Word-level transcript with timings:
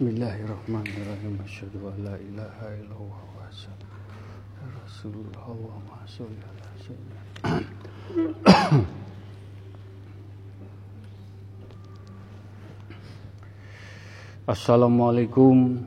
Bismillahirrahmanirrahim. 0.00 1.44
Asyhadu 1.44 1.92
an 1.92 2.00
la 2.00 2.16
ilaha 2.16 2.72
illallah 2.72 3.20
wa 3.20 3.44
asyhadu. 3.52 3.84
Assalamualaikum 14.48 15.84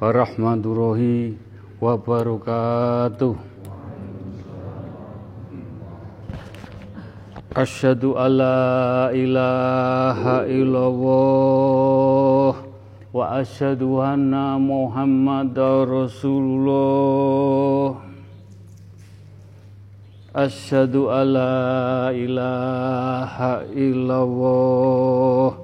warahmatullahi 0.00 1.36
wabarakatuh. 1.84 3.36
Asyhadu 7.52 8.16
alla 8.16 9.12
ilaha 9.12 10.48
illallah 10.48 11.60
wa 13.10 13.42
asyhadu 13.42 13.98
anna 13.98 14.54
Muhammadar 14.54 15.82
Rasulullah. 15.82 17.98
Asyhadu 20.30 21.10
alla 21.10 22.14
ilaha 22.14 23.66
illallah 23.74 25.58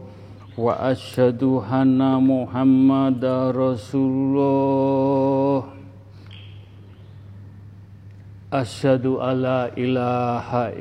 wa 0.58 0.75
asyhadu 0.91 1.62
anna 1.62 2.19
Muhammadar 2.19 3.55
Rasulullah. 3.55 5.70
Asyhadu 8.50 9.22
alla 9.22 9.70
ilaha 9.78 10.75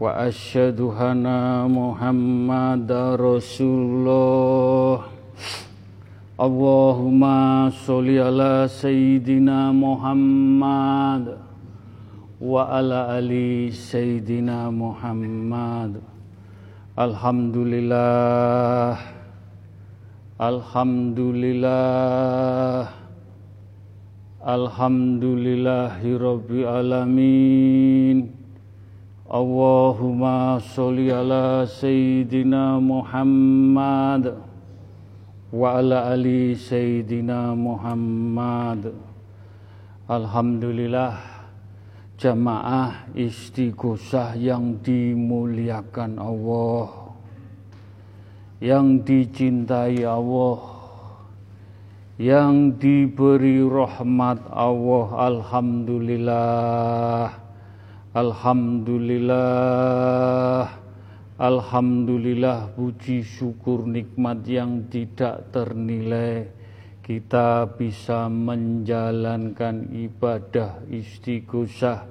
illallah 0.00 0.08
wa 0.08 0.16
asyhadu 0.16 0.96
anna 0.96 1.68
Muhammadar 1.68 3.20
Rasulullah. 3.20 5.12
Allahumma 6.40 7.68
sholli 7.68 8.16
ala 8.16 8.64
sayyidina 8.64 9.76
Muhammad 9.76 11.36
wa 12.40 12.64
ala 12.72 13.20
ali 13.20 13.68
sayyidina 13.68 14.72
Muhammad. 14.72 16.00
Alhamdulillah 16.96 18.96
Alhamdulillah 20.40 22.88
Alhamdulillahi 24.40 26.16
Rabbil 26.16 26.64
Alamin 26.64 28.24
Allahumma 28.24 28.39
sholli 30.58 31.14
ala 31.14 31.62
Sayyidina 31.62 32.82
Muhammad 32.82 34.34
Wa 35.54 35.78
ala 35.78 36.10
ali 36.14 36.54
Sayyidina 36.54 37.58
Muhammad. 37.58 38.94
Alhamdulillah 40.10 41.18
jamaah 42.18 43.06
istighosah 43.14 44.34
yang 44.34 44.82
dimuliakan 44.82 46.18
Allah 46.18 47.14
yang 48.62 49.02
dicintai 49.02 50.06
Allah 50.06 50.58
yang 52.18 52.78
diberi 52.78 53.62
rahmat 53.62 54.38
Allah. 54.54 55.06
Alhamdulillah 55.34 57.49
Alhamdulillah. 58.10 60.66
Alhamdulillah 61.38 62.74
puji 62.74 63.22
syukur 63.22 63.86
nikmat 63.86 64.42
yang 64.50 64.90
tidak 64.90 65.54
ternilai. 65.54 66.50
Kita 67.06 67.70
bisa 67.70 68.26
menjalankan 68.26 69.94
ibadah 69.94 70.82
istighosah 70.90 72.02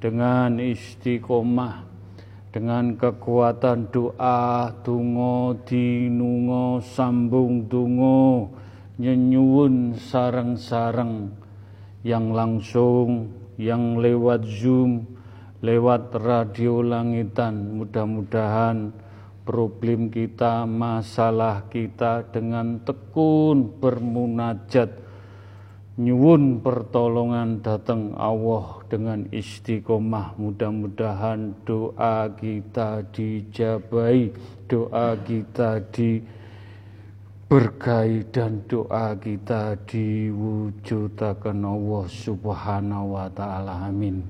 dengan 0.00 0.64
istiqomah 0.64 1.92
dengan 2.48 2.96
kekuatan 2.96 3.92
doa 3.92 4.72
tungo 4.80 5.60
dinungo 5.68 6.80
sambung 6.80 7.68
tungo 7.68 8.48
nyenyuun 8.96 10.00
sarang-sarang 10.00 11.36
yang 12.00 12.32
langsung 12.32 13.28
yang 13.60 14.00
lewat 14.00 14.48
zoom 14.48 15.04
lewat 15.64 16.12
radio 16.20 16.84
langitan. 16.84 17.80
Mudah-mudahan 17.80 18.92
problem 19.48 20.12
kita, 20.12 20.68
masalah 20.68 21.64
kita 21.72 22.28
dengan 22.28 22.84
tekun 22.84 23.72
bermunajat. 23.80 25.00
Nyuwun 25.94 26.58
pertolongan 26.58 27.62
datang 27.62 28.18
Allah 28.18 28.82
dengan 28.90 29.30
istiqomah. 29.30 30.34
Mudah-mudahan 30.36 31.54
doa 31.62 32.26
kita 32.34 33.06
dijabai 33.14 34.34
doa 34.66 35.14
kita 35.22 35.78
diberkahi 35.94 38.26
dan 38.34 38.66
doa 38.66 39.14
kita 39.14 39.78
diwujudakan 39.86 41.62
Allah 41.62 42.10
subhanahu 42.10 43.14
wa 43.14 43.30
ta'ala. 43.30 43.86
Amin 43.86 44.26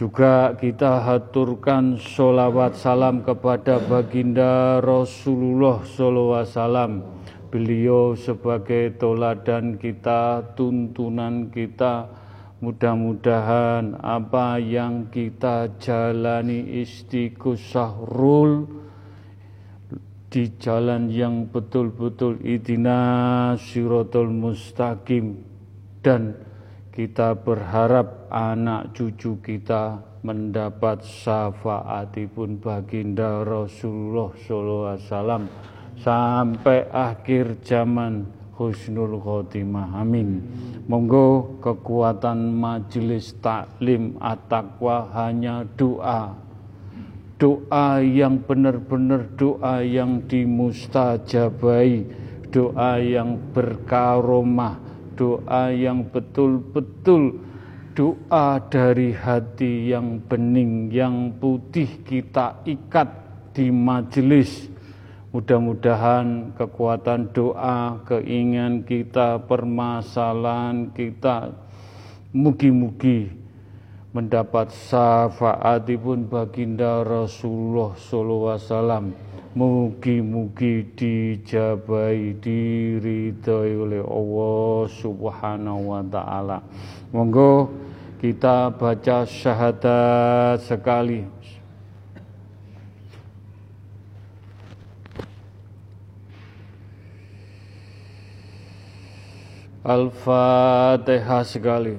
juga 0.00 0.56
kita 0.56 1.04
haturkan 1.04 2.00
sholawat 2.00 2.72
salam 2.72 3.20
kepada 3.20 3.76
baginda 3.84 4.80
Rasulullah 4.80 5.84
SAW. 5.84 7.04
Beliau 7.52 8.16
sebagai 8.16 8.96
toladan 8.96 9.76
kita, 9.76 10.56
tuntunan 10.56 11.52
kita, 11.52 12.08
mudah-mudahan 12.64 14.00
apa 14.00 14.56
yang 14.56 15.12
kita 15.12 15.68
jalani 15.76 16.80
istiqosah 16.80 18.00
rul 18.00 18.72
di 20.32 20.48
jalan 20.56 21.12
yang 21.12 21.44
betul-betul 21.44 22.40
idina 22.40 23.52
siratul 23.60 24.32
mustaqim 24.32 25.44
dan 26.00 26.48
kita 27.00 27.32
berharap 27.32 28.28
anak 28.28 28.92
cucu 28.92 29.40
kita 29.40 30.04
mendapat 30.20 31.00
syafaatipun 31.00 32.60
baginda 32.60 33.40
Rasulullah 33.40 34.36
SAW 34.36 35.48
sampai 35.96 36.92
akhir 36.92 37.64
zaman 37.64 38.28
husnul 38.52 39.16
khotimah. 39.16 39.96
Amin. 39.96 40.44
Monggo 40.92 41.56
kekuatan 41.64 42.52
majelis 42.52 43.32
taklim 43.40 44.20
at-taqwa 44.20 45.08
hanya 45.16 45.64
doa. 45.80 46.36
Doa 47.40 48.04
yang 48.04 48.44
benar-benar 48.44 49.24
doa 49.40 49.80
yang 49.80 50.20
dimustajabai 50.28 52.04
doa 52.52 52.98
yang 53.00 53.38
berkaromah 53.56 54.89
doa 55.20 55.68
yang 55.68 56.08
betul-betul 56.08 57.36
doa 57.92 58.56
dari 58.72 59.12
hati 59.12 59.92
yang 59.92 60.16
bening, 60.24 60.88
yang 60.88 61.36
putih 61.36 62.00
kita 62.00 62.64
ikat 62.64 63.08
di 63.52 63.68
majelis. 63.68 64.72
Mudah-mudahan 65.36 66.56
kekuatan 66.56 67.36
doa, 67.36 68.00
keinginan 68.08 68.82
kita, 68.82 69.44
permasalahan 69.44 70.90
kita, 70.96 71.52
mugi-mugi 72.32 73.30
mendapat 74.10 74.74
syafaatipun 74.74 76.26
baginda 76.26 77.06
Rasulullah 77.06 77.94
wasallam 77.94 79.14
Mugi-mugi 79.50 80.94
dijabai 80.94 82.38
diridhoi 82.38 83.74
oleh 83.74 83.98
Allah 83.98 84.86
Subhanahu 84.86 85.90
wa 85.90 86.06
taala. 86.06 86.62
Monggo 87.10 87.66
kita 88.22 88.70
baca 88.70 89.26
syahadat 89.26 90.62
sekali. 90.62 91.26
Al-Fatihah 99.82 101.42
sekali. 101.42 101.98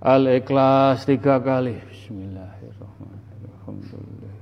Al-Ikhlas 0.00 1.04
tiga 1.04 1.36
kali. 1.44 1.76
Bismillahirrahmanirrahim. 1.76 3.52
alhamdulillah 3.52 4.32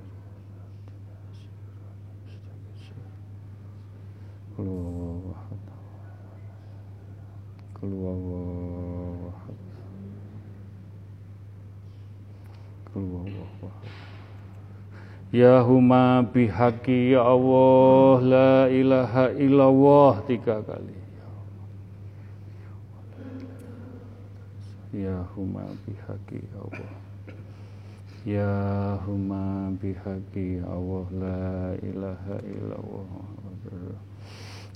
Ya 15.34 15.58
huma 15.66 16.22
bihaqi 16.22 17.18
ya 17.18 17.26
Allah 17.26 18.18
la 18.22 18.70
ilaha 18.70 19.34
illallah 19.34 20.22
tiga 20.22 20.62
kali 20.62 20.97
Ya 24.88 25.20
huma 25.36 25.68
bihaqi 25.84 26.40
ya 26.40 26.56
Allah. 26.64 26.92
Ya 28.24 28.54
huma 29.04 29.68
bihaqi 29.76 30.64
ya 30.64 30.66
Allah. 30.72 31.04
La 31.12 31.50
ilaha 31.84 32.36
illallah. 32.40 33.10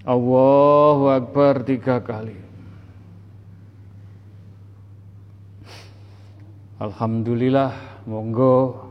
Allahu 0.04 1.04
Akbar 1.08 1.64
tiga 1.64 2.02
kali. 2.02 2.36
Alhamdulillah 6.82 8.02
monggo 8.10 8.90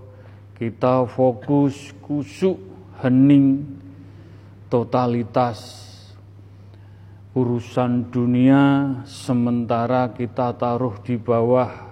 kita 0.56 1.04
fokus 1.12 1.92
kusuk 2.00 2.56
hening 3.04 3.68
totalitas 4.72 5.91
urusan 7.32 8.12
dunia 8.12 8.64
sementara 9.08 10.12
kita 10.12 10.52
taruh 10.56 11.00
di 11.00 11.16
bawah. 11.16 11.90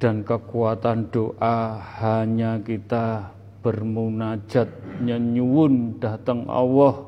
Dan 0.00 0.24
kekuatan 0.24 1.12
doa 1.12 1.76
hanya 2.00 2.56
kita 2.64 3.36
bermunajat 3.60 5.00
nyenyuwun 5.04 6.00
datang 6.00 6.48
Allah. 6.48 7.04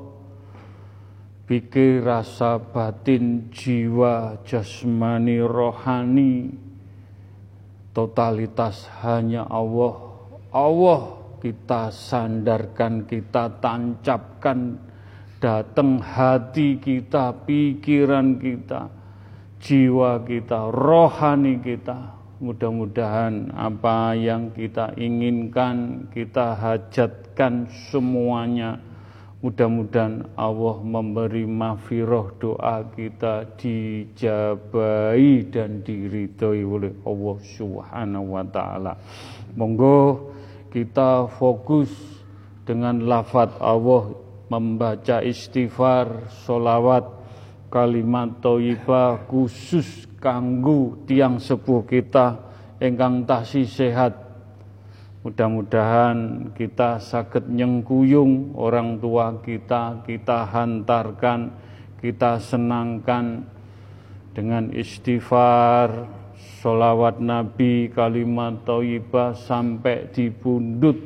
Pikir 1.48 2.04
rasa 2.04 2.60
batin 2.60 3.48
jiwa 3.48 4.44
jasmani 4.44 5.40
rohani. 5.40 6.52
Totalitas 7.96 8.88
hanya 9.00 9.48
Allah. 9.48 9.96
Allah 10.52 11.16
kita 11.40 11.88
sandarkan, 11.88 13.08
kita 13.08 13.56
tancapkan, 13.56 14.91
datang 15.42 15.98
hati 15.98 16.78
kita, 16.78 17.34
pikiran 17.42 18.38
kita, 18.38 18.86
jiwa 19.58 20.22
kita, 20.22 20.70
rohani 20.70 21.58
kita. 21.58 22.14
Mudah-mudahan 22.38 23.50
apa 23.54 24.14
yang 24.14 24.54
kita 24.54 24.94
inginkan, 24.94 26.06
kita 26.14 26.54
hajatkan 26.54 27.66
semuanya 27.90 28.78
Mudah-mudahan 29.42 30.38
Allah 30.38 30.78
memberi 30.86 31.42
mafiroh 31.50 32.30
doa 32.38 32.86
kita 32.94 33.42
dijabai 33.58 35.50
dan 35.50 35.82
diridhoi 35.82 36.62
oleh 36.62 36.94
Allah 37.02 37.36
Subhanahu 37.58 38.38
wa 38.38 38.46
taala. 38.46 38.94
Monggo 39.58 40.30
kita 40.70 41.26
fokus 41.26 41.90
dengan 42.62 43.02
lafat 43.02 43.58
Allah 43.58 44.14
membaca 44.52 45.24
istighfar, 45.24 46.28
solawat, 46.44 47.08
kalimat 47.72 48.44
thayyibah 48.44 49.24
khusus 49.24 50.04
kanggu 50.20 51.00
tiang 51.08 51.40
sepuh 51.40 51.88
kita 51.88 52.36
engkang 52.76 53.24
tasih 53.24 53.64
sehat 53.64 54.32
Mudah-mudahan 55.22 56.50
kita 56.50 56.98
sakit 56.98 57.46
nyengkuyung 57.46 58.58
orang 58.58 58.98
tua 58.98 59.38
kita, 59.38 60.02
kita 60.02 60.50
hantarkan, 60.50 61.54
kita 62.02 62.42
senangkan 62.42 63.46
dengan 64.34 64.74
istighfar, 64.74 66.10
solawat 66.58 67.22
Nabi, 67.22 67.86
kalimat 67.94 68.66
thayyibah 68.66 69.38
sampai 69.38 70.10
di 70.10 70.26
pundut. 70.26 70.98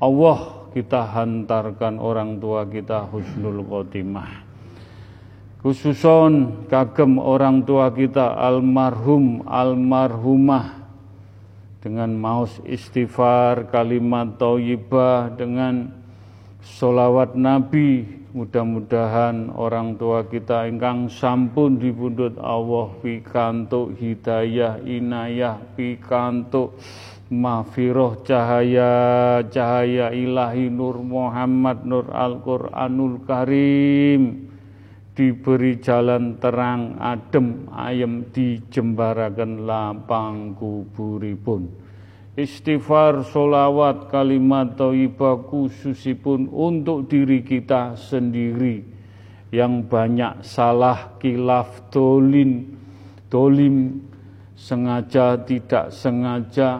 Allah 0.00 0.57
kita 0.78 1.10
hantarkan 1.10 1.98
orang 1.98 2.38
tua 2.38 2.62
kita 2.62 3.10
husnul 3.10 3.66
khotimah. 3.66 4.46
Khususon 5.58 6.64
kagem 6.70 7.18
orang 7.18 7.66
tua 7.66 7.90
kita 7.90 8.38
almarhum, 8.38 9.42
almarhumah 9.42 10.78
dengan 11.82 12.14
maus 12.14 12.62
istighfar, 12.62 13.66
kalimat 13.74 14.38
thayyibah, 14.38 15.34
dengan 15.34 15.90
solawat 16.62 17.34
Nabi. 17.34 18.06
Mudah-mudahan 18.38 19.50
orang 19.50 19.98
tua 19.98 20.22
kita 20.30 20.70
ingkang 20.70 21.10
sampun 21.10 21.82
dibundut 21.82 22.38
Allah 22.38 22.94
pikantuk 23.02 23.98
hidayah 23.98 24.78
inayah 24.86 25.58
pikantuk 25.74 26.78
mafiroh 27.28 28.24
cahaya 28.24 29.44
cahaya 29.52 30.12
ilahi 30.12 30.72
nur 30.72 31.00
Muhammad 31.04 31.84
nur 31.84 32.08
Al-Qur'anul 32.08 33.24
Karim. 33.28 34.22
Diberi 35.18 35.82
jalan 35.82 36.38
terang 36.38 36.94
adem 37.02 37.66
ayem 37.74 38.30
dijembarakan 38.30 39.66
lapang 39.66 40.54
kuburipun. 40.54 41.66
Istighfar 42.38 43.26
solawat 43.26 44.14
kalimat 44.14 44.78
thayyibah 44.78 45.42
khususipun 45.50 46.46
untuk 46.54 47.10
diri 47.10 47.42
kita 47.42 47.98
sendiri. 47.98 48.86
Yang 49.50 49.74
banyak 49.90 50.34
salah 50.46 51.18
kilaf 51.18 51.90
dolin 51.90 52.78
dolim 53.26 54.06
sengaja 54.54 55.34
tidak 55.42 55.90
sengaja 55.90 56.78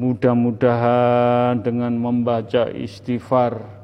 mudah-mudahan 0.00 1.60
dengan 1.60 1.96
membaca 1.96 2.68
istighfar 2.72 3.82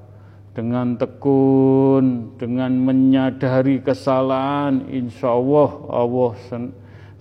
dengan 0.58 0.98
tekun, 0.98 2.34
dengan 2.34 2.74
menyadari 2.82 3.78
kesalahan, 3.78 4.90
insya 4.90 5.30
Allah 5.30 5.70
Allah 5.86 6.34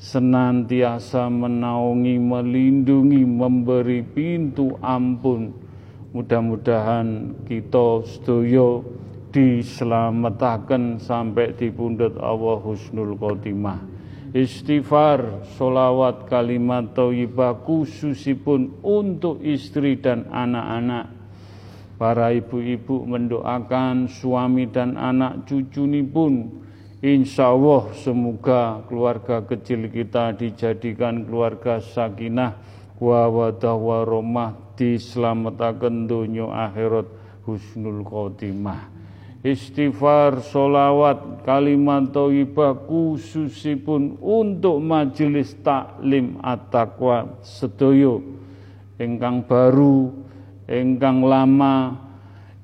senantiasa 0.01 1.29
menaungi, 1.29 2.17
melindungi, 2.17 3.21
memberi 3.21 4.01
pintu 4.01 4.73
ampun. 4.81 5.53
Mudah-mudahan 6.17 7.37
kita 7.45 8.01
sedoyo 8.09 8.81
diselamatkan 9.29 10.97
sampai 10.97 11.53
di 11.53 11.69
pundut 11.69 12.17
Allah 12.17 12.57
husnul 12.57 13.13
khotimah. 13.21 13.96
Istighfar, 14.37 15.49
solawat, 15.57 16.29
kalimat 16.29 16.93
thayyibah 16.93 17.57
khususipun 17.65 18.69
untuk 18.85 19.41
istri 19.41 19.97
dan 19.97 20.29
anak-anak. 20.29 21.09
Para 21.97 22.29
ibu-ibu 22.29 23.01
mendoakan 23.09 24.05
suami 24.05 24.69
dan 24.69 24.93
anak 24.93 25.49
cucu 25.49 25.89
ini 25.89 26.05
pun. 26.05 26.53
Insya 27.01 27.49
Allah 27.49 27.89
semoga 27.97 28.85
keluarga 28.85 29.41
kecil 29.41 29.89
kita 29.89 30.37
dijadikan 30.37 31.25
keluarga 31.25 31.81
sakinah 31.81 32.61
wa 33.01 33.25
wadah 33.33 33.73
wa 33.73 34.05
romah 34.05 34.53
diselamatkan 34.77 36.05
dunia 36.05 36.45
akhirat 36.49 37.09
husnul 37.45 38.05
khotimah 38.05 38.96
istighfar, 39.45 40.41
solawat, 40.41 41.45
kalimat 41.45 42.09
thayyibah 42.09 42.87
khususipun 42.89 44.17
untuk 44.21 44.81
majelis 44.81 45.53
taklim 45.61 46.41
at-taqwa 46.41 47.37
sedoyo 47.45 48.21
ingkang 48.97 49.45
baru 49.45 50.09
engkang 50.67 51.23
lama, 51.23 51.95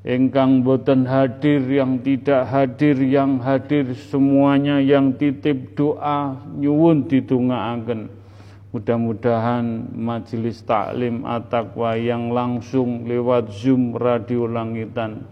engkang 0.04 0.62
boten 0.62 1.08
hadir, 1.08 1.64
yang 1.70 2.02
tidak 2.04 2.50
hadir, 2.52 3.00
yang 3.00 3.40
hadir 3.40 3.96
semuanya 4.12 4.84
yang 4.84 5.16
titip 5.16 5.74
doa 5.78 6.36
nyuwun 6.60 7.08
ditungaaken. 7.08 8.12
Mudah-mudahan 8.74 9.94
majelis 9.94 10.66
taklim 10.66 11.24
at-taqwa 11.24 11.94
yang 11.94 12.34
langsung 12.34 13.06
lewat 13.06 13.54
Zoom 13.54 13.94
Radio 13.94 14.50
Langitan 14.50 15.30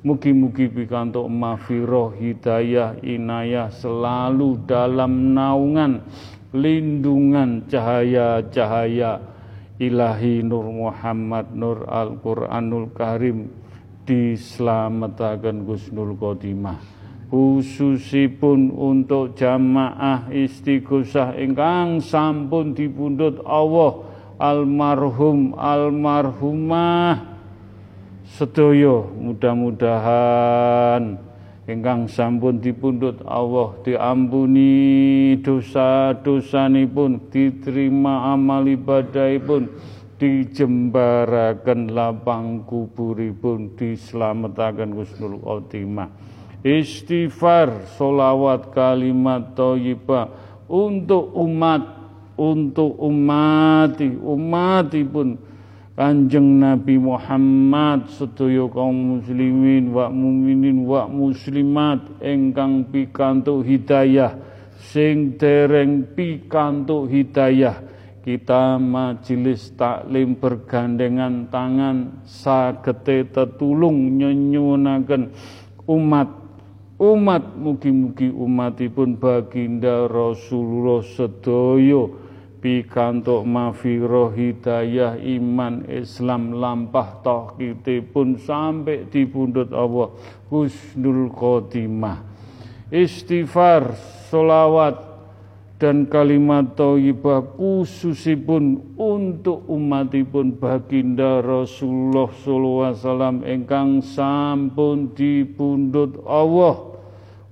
Mugi-mugi 0.00 0.72
pikantuk 0.72 1.28
mafiroh, 1.28 2.16
hidayah, 2.16 2.96
inayah 3.04 3.68
selalu 3.68 4.56
dalam 4.64 5.36
naungan 5.36 6.00
lindungan 6.56 7.68
cahaya-cahaya 7.68 9.20
ilahi 9.76 10.40
Nur 10.40 10.72
Muhammad 10.72 11.52
Nur 11.52 11.84
Al-Quranul 11.84 12.88
Karim. 12.96 13.52
Diselamatkan 14.00 15.68
Gusnul 15.68 16.18
Khotimah 16.18 17.00
khususipun 17.30 18.74
untuk 18.74 19.38
jamaah 19.38 20.26
istighosah 20.34 21.38
ingkang 21.38 22.02
sampun 22.02 22.74
dipundhut 22.74 23.38
Allah 23.46 24.02
almarhum 24.42 25.54
almarhumah 25.54 27.30
sedaya 28.30 29.02
mudah-mudahan 29.18 31.18
ingkang 31.66 32.06
sampun 32.06 32.62
dipundhut 32.62 33.18
Allah 33.26 33.74
diampuni 33.82 35.34
dosa-dosanipun 35.42 37.30
diterima 37.30 38.34
amal 38.34 38.66
ibadahipun 38.66 39.70
dijembaraken 40.20 41.96
lapang 41.96 42.68
kuburipun 42.68 43.72
dislametaken 43.74 44.92
husnul 44.92 45.40
khotimah. 45.40 46.12
Istighfar 46.60 47.88
solawat 47.96 48.68
kalimat 48.76 49.56
thayyibah 49.56 50.28
untuk 50.68 51.32
umat 51.32 51.82
untuk 52.36 53.00
umati 53.00 54.12
umatipun 54.12 55.40
Kanjeng 56.00 56.64
Nabi 56.64 56.96
Muhammad 56.96 58.08
sedaya 58.08 58.64
kaum 58.72 59.20
muslimin 59.20 59.92
wa 59.92 60.08
mukminin 60.08 60.88
wa 60.88 61.04
muslimat 61.04 62.00
ingkang 62.24 62.88
pikantuk 62.88 63.68
hidayah 63.68 64.32
sing 64.80 65.36
dereng 65.36 66.08
pikantuk 66.16 67.04
hidayah. 67.04 67.84
Kita 68.24 68.80
majelis 68.80 69.76
taklim 69.76 70.40
bergandengan 70.40 71.52
tangan 71.52 72.24
sagete 72.24 73.28
tetulung 73.28 74.16
nyenyunaken 74.16 75.36
umat. 75.84 76.32
Umat 76.96 77.44
mugi-mugi 77.60 78.32
umatipun 78.32 79.20
baginda 79.20 80.08
Rasulullah 80.08 81.04
sedaya 81.04 82.29
pikantuk 82.60 83.42
mafiroh 83.48 84.30
hidayah 84.36 85.16
iman 85.16 85.88
Islam 85.88 86.60
lampah 86.60 87.24
pun 88.12 88.36
sampai 88.36 89.08
di 89.08 89.24
pundut 89.24 89.72
Allah. 89.72 90.12
Husnul 90.52 91.32
khotimah. 91.32 92.20
Istighfar 92.92 93.96
solawat 94.28 95.10
dan 95.80 96.04
kalimat 96.04 96.76
thayyibah 96.76 97.56
khususipun 97.56 98.92
untuk 99.00 99.64
umatipun 99.64 100.52
baginda 100.60 101.40
Rasulullah 101.40 102.28
sallallahu 102.28 102.84
alaihi 102.84 103.00
wasallam. 103.00 103.36
Ingkang 103.48 104.04
sampun 104.04 105.16
dipundhut 105.16 106.20
Allah 106.28 106.89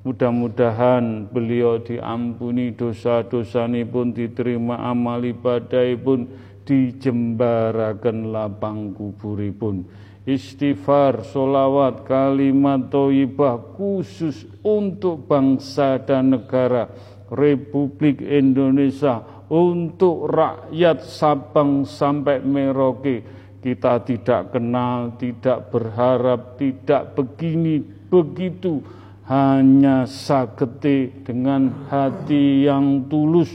Mudah-mudahan 0.06 1.26
beliau 1.26 1.82
diampuni 1.82 2.70
dosa-dosa 2.70 3.66
pun 3.90 4.14
diterima 4.14 4.78
amal 4.86 5.26
ibadah 5.26 5.84
pun 5.98 6.30
dijembarakan 6.62 8.30
lapang 8.30 8.94
kuburipun. 8.94 9.82
Istighfar, 10.28 11.24
solawat, 11.24 12.04
kalimat 12.04 12.92
toibah 12.92 13.58
khusus 13.74 14.44
untuk 14.60 15.24
bangsa 15.24 15.96
dan 16.04 16.36
negara 16.36 16.92
Republik 17.32 18.20
Indonesia 18.20 19.24
untuk 19.48 20.28
rakyat 20.28 21.00
Sabang 21.00 21.88
sampai 21.88 22.44
Merauke 22.44 23.24
kita 23.58 23.98
tidak 24.06 24.54
kenal, 24.54 25.18
tidak 25.18 25.72
berharap, 25.74 26.60
tidak 26.60 27.18
begini, 27.18 27.82
begitu 27.82 28.80
hanya 29.28 30.08
sageti 30.08 31.12
dengan 31.20 31.84
hati 31.92 32.64
yang 32.64 33.12
tulus 33.12 33.52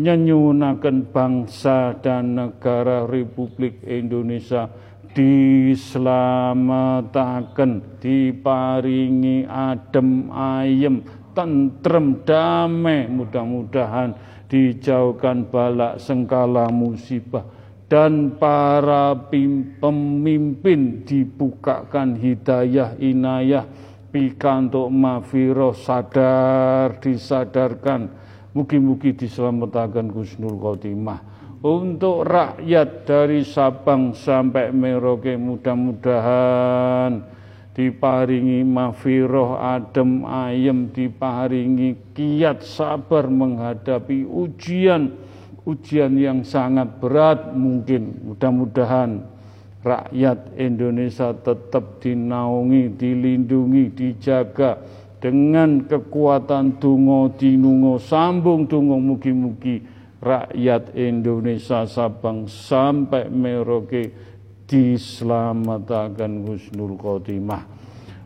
nyenyunakan 0.00 1.12
bangsa 1.12 2.00
dan 2.00 2.32
negara 2.32 3.04
Republik 3.04 3.84
Indonesia 3.84 4.72
diselamatkan 5.12 8.00
diparingi 8.00 9.44
adem 9.44 10.32
ayem 10.32 11.04
tentrem 11.36 12.24
damai. 12.24 13.04
Mudah-mudahan 13.12 14.16
dijauhkan 14.48 15.44
balak 15.52 16.00
sengkala 16.00 16.72
musibah 16.72 17.44
dan 17.92 18.40
para 18.40 19.12
pemimpin 19.76 21.04
dibukakan 21.04 22.16
hidayah 22.16 22.96
inayah 22.96 23.68
pikantuk 24.12 24.92
mafiro 24.92 25.72
sadar 25.72 27.00
disadarkan. 27.00 28.12
Mugi-mugi 28.52 29.16
diselamatkan 29.16 30.12
Gusnul 30.12 30.60
Khotimah. 30.60 31.32
Untuk 31.64 32.28
rakyat 32.28 33.08
dari 33.08 33.40
Sabang 33.48 34.12
sampai 34.12 34.68
Merauke 34.74 35.40
mudah-mudahan 35.40 37.24
diparingi 37.72 38.60
mafiroh 38.60 39.56
adem 39.56 40.28
ayem 40.28 40.92
diparingi 40.92 42.12
kiat 42.12 42.60
sabar 42.60 43.24
menghadapi 43.32 44.28
ujian. 44.28 45.16
Ujian 45.62 46.18
yang 46.18 46.42
sangat 46.44 46.98
berat 46.98 47.54
mungkin. 47.54 48.20
Mudah-mudahan 48.26 49.31
rakyat 49.82 50.54
Indonesia 50.56 51.34
tetap 51.34 51.98
dinaungi, 51.98 52.94
dilindungi, 52.94 53.84
dijaga 53.92 54.78
dengan 55.18 55.86
kekuatan 55.86 56.82
dungo 56.82 57.34
dinungo 57.34 57.98
sambung 57.98 58.66
dungo 58.66 58.98
mugi-mugi 58.98 59.82
rakyat 60.22 60.94
Indonesia 60.94 61.82
Sabang 61.86 62.46
sampai 62.46 63.26
Merauke 63.26 64.10
diselamatkan 64.70 66.46
husnul 66.46 66.94
khotimah. 66.94 67.82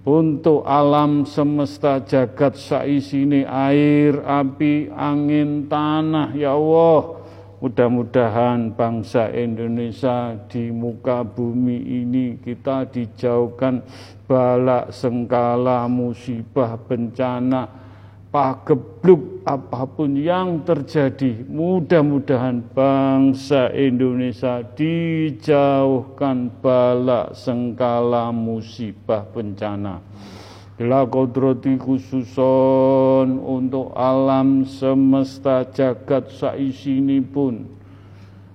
Untuk 0.06 0.62
alam 0.62 1.26
semesta 1.26 1.98
jagat 1.98 2.54
saisini 2.54 3.42
air, 3.42 4.22
api, 4.22 4.86
angin, 4.94 5.66
tanah 5.66 6.30
ya 6.38 6.54
Allah 6.54 7.15
Mudah-mudahan 7.56 8.76
bangsa 8.76 9.32
Indonesia 9.32 10.36
di 10.44 10.68
muka 10.68 11.24
bumi 11.24 12.04
ini 12.04 12.36
kita 12.36 12.84
dijauhkan 12.84 13.80
balak 14.28 14.92
sengkala 14.92 15.88
musibah 15.88 16.76
bencana 16.76 17.64
pagebluk 18.28 19.40
apa 19.48 19.88
pun 19.88 20.20
yang 20.20 20.60
terjadi. 20.68 21.48
Mudah-mudahan 21.48 22.60
bangsa 22.76 23.72
Indonesia 23.72 24.60
dijauhkan 24.76 26.52
balak 26.60 27.32
sengkala 27.32 28.36
musibah 28.36 29.24
bencana 29.32 30.04
Bila 30.76 31.08
kodrati 31.08 31.80
khususon 31.80 33.40
untuk 33.40 33.96
alam 33.96 34.68
semesta 34.68 35.64
jagat 35.72 36.28
saisini 36.28 37.24
pun 37.24 37.64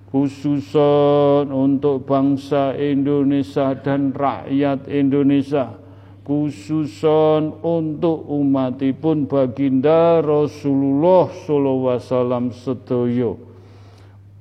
khususon 0.06 1.50
untuk 1.50 2.06
bangsa 2.06 2.78
Indonesia 2.78 3.74
dan 3.74 4.14
rakyat 4.14 4.86
Indonesia. 4.86 5.74
Khususon 6.22 7.58
untuk 7.66 8.22
umatipun 8.30 9.26
baginda 9.26 10.22
Rasulullah 10.22 11.26
sallallahu 11.26 11.90
alaihi 11.90 12.06
wasallam 12.06 12.44
sedoyo 12.54 13.51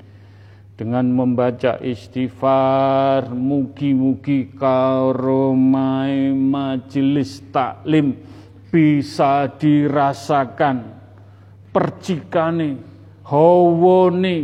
dengan 0.75 1.07
membaca 1.07 1.79
istighfar 1.79 3.31
mugi-mugi 3.31 4.51
karomai 4.59 6.35
majelis 6.35 7.39
taklim 7.47 8.19
bisa 8.67 9.47
dirasakan. 9.55 10.99
Percikane 11.71 12.79
hawane 13.23 14.37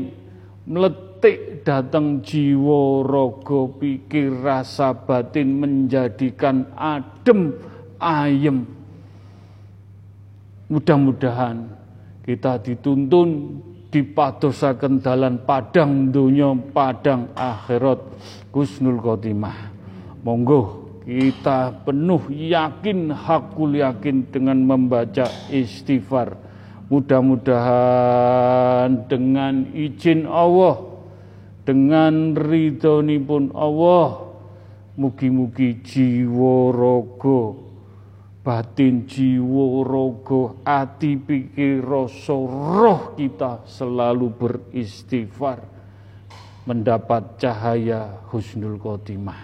meletik 0.68 1.68
datang 1.68 2.24
jiwa 2.24 3.04
raga 3.04 3.62
pikir 3.76 4.40
rasa 4.40 4.96
batin 4.96 5.60
menjadikan 5.60 6.68
adem 6.80 7.56
ayem. 8.00 8.68
Mudah-mudahan 10.72 11.68
kita 12.24 12.56
dituntun 12.64 13.60
dipadosaken 13.92 15.04
dalan 15.04 15.44
padang 15.44 16.10
dunia 16.10 16.56
padang 16.72 17.36
akhirat. 17.36 18.00
Kusnul 18.50 19.04
khotimah. 19.04 19.70
Monggo 20.24 20.82
kita 21.02 21.82
penuh 21.84 22.30
yakin 22.30 23.10
hakul 23.12 23.76
yakin 23.76 24.32
dengan 24.32 24.64
membaca 24.64 25.28
istighfar. 25.52 26.38
Mudah-mudahan 26.92 29.08
dengan 29.08 29.64
izin 29.72 30.28
Allah, 30.28 30.76
dengan 31.64 32.36
ridhoni 32.36 33.16
pun 33.16 33.48
Allah, 33.56 34.28
mugi-mugi 35.00 35.80
jiwa 35.80 36.76
rogo, 36.76 37.71
batin 38.42 39.06
jiwa 39.06 39.86
rogo, 39.86 40.62
hati 40.66 41.18
pikir 41.18 41.86
rasa 41.86 42.34
roh 42.34 43.14
kita 43.14 43.62
selalu 43.70 44.34
beristighfar 44.34 45.62
mendapat 46.66 47.38
cahaya 47.38 48.22
husnul 48.30 48.78
khotimah. 48.82 49.42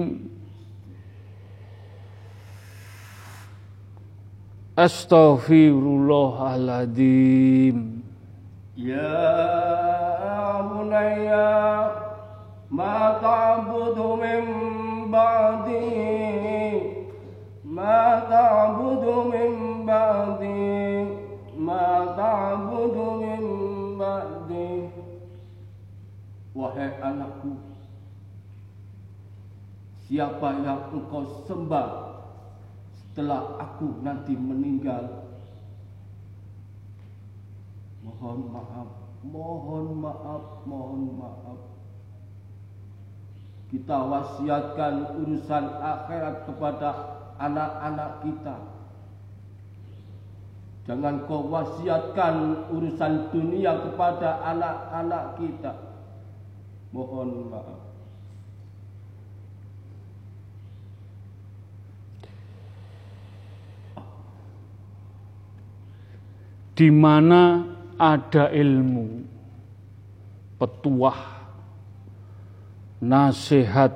Astaghfirullahaladzim 4.77 7.77
Ya 8.77 9.57
بني 10.97 11.29
ما 12.71 13.17
تعبد 13.21 13.97
من 14.23 14.43
بعدي 15.11 16.81
ما 17.65 18.23
تعبد 18.29 19.05
من 19.33 19.85
بعدي 19.85 21.05
ما 21.57 22.05
تعبد 22.17 22.97
من 22.97 23.40
Wahai 26.52 27.00
anakku 27.00 27.56
Siapa 30.08 30.60
yang 30.60 30.92
engkau 30.92 31.44
sembah 31.48 31.88
Setelah 32.92 33.56
aku 33.56 34.04
nanti 34.04 34.36
meninggal 34.36 35.24
Mohon 38.04 38.40
maaf 38.52 39.02
Mohon 39.22 40.02
maaf, 40.02 40.66
mohon 40.66 41.14
maaf. 41.14 41.58
Kita 43.70 44.02
wasiatkan 44.10 45.22
urusan 45.22 45.64
akhirat 45.78 46.50
kepada 46.50 46.90
anak-anak 47.38 48.26
kita. 48.26 48.56
Jangan 50.90 51.22
kau 51.30 51.46
wasiatkan 51.46 52.66
urusan 52.74 53.30
dunia 53.30 53.78
kepada 53.86 54.42
anak-anak 54.42 55.38
kita. 55.38 55.72
Mohon 56.92 57.48
maaf. 57.48 57.80
Di 66.72 66.88
mana 66.88 67.64
ada 68.00 68.48
ilmu, 68.48 69.24
petuah, 70.60 71.20
nasihat, 73.00 73.92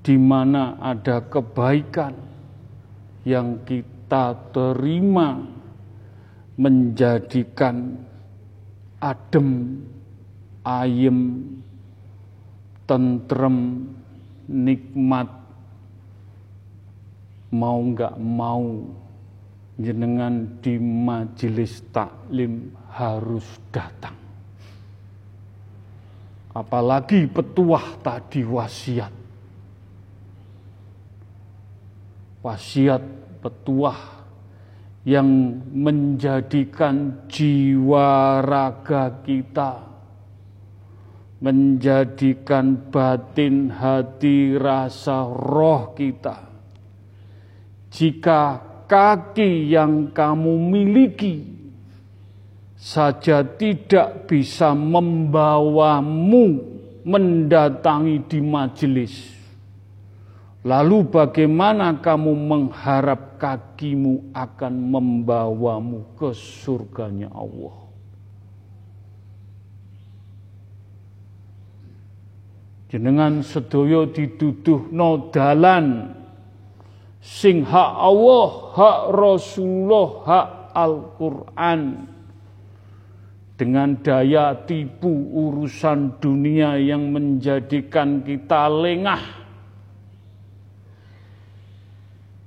di 0.00 0.16
mana 0.16 0.76
ada 0.80 1.24
kebaikan 1.24 2.16
yang 3.24 3.64
kita 3.68 4.38
terima 4.52 5.44
menjadikan 6.56 8.00
adem, 9.00 9.82
ayem, 10.66 11.46
tentrem, 12.90 13.86
nikmat, 14.50 15.30
mau 17.54 17.78
nggak 17.78 18.18
mau 18.18 18.82
jenengan 19.78 20.58
di 20.58 20.74
majelis 20.82 21.86
taklim 21.94 22.74
harus 22.90 23.46
datang. 23.70 24.18
Apalagi 26.56 27.28
petuah 27.28 28.00
tadi 28.00 28.40
wasiat. 28.40 29.12
Wasiat 32.40 33.02
petuah 33.44 34.24
yang 35.04 35.28
menjadikan 35.70 37.28
jiwa 37.28 38.40
raga 38.40 39.20
kita, 39.20 39.95
menjadikan 41.46 42.90
batin 42.90 43.70
hati 43.70 44.58
rasa 44.58 45.30
roh 45.30 45.94
kita. 45.94 46.42
Jika 47.86 48.58
kaki 48.90 49.70
yang 49.70 50.10
kamu 50.10 50.58
miliki 50.58 51.46
saja 52.74 53.46
tidak 53.46 54.26
bisa 54.26 54.74
membawamu 54.74 56.58
mendatangi 57.06 58.26
di 58.26 58.42
majelis. 58.42 59.14
Lalu 60.66 61.06
bagaimana 61.06 62.02
kamu 62.02 62.34
mengharap 62.34 63.38
kakimu 63.38 64.34
akan 64.34 64.74
membawamu 64.74 66.18
ke 66.18 66.34
surganya 66.34 67.30
Allah? 67.30 67.85
Jenengan 72.86 73.42
sedoyo 73.42 74.06
diduduh 74.14 74.94
no 74.94 75.34
dalan 75.34 76.14
sing 77.18 77.66
hak 77.66 77.92
Allah, 77.98 78.48
hak 78.78 79.00
Rasulullah, 79.10 80.08
hak 80.22 80.48
Al-Quran 80.70 81.80
dengan 83.58 83.98
daya 83.98 84.54
tipu 84.68 85.10
urusan 85.10 86.22
dunia 86.22 86.78
yang 86.78 87.10
menjadikan 87.10 88.22
kita 88.22 88.70
lengah. 88.70 89.24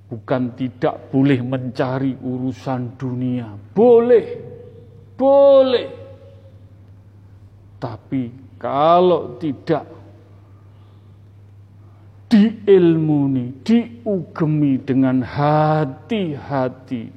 Bukan 0.09 0.57
tidak 0.57 1.11
boleh 1.11 1.43
mencari 1.43 2.15
urusan 2.15 2.95
dunia, 2.97 3.45
boleh, 3.75 4.25
boleh. 5.19 5.87
Tapi 7.77 8.23
kalau 8.57 9.37
tidak 9.37 9.98
diilmuni, 12.29 13.65
diugemi 13.65 14.77
dengan 14.77 15.25
hati-hati, 15.25 17.09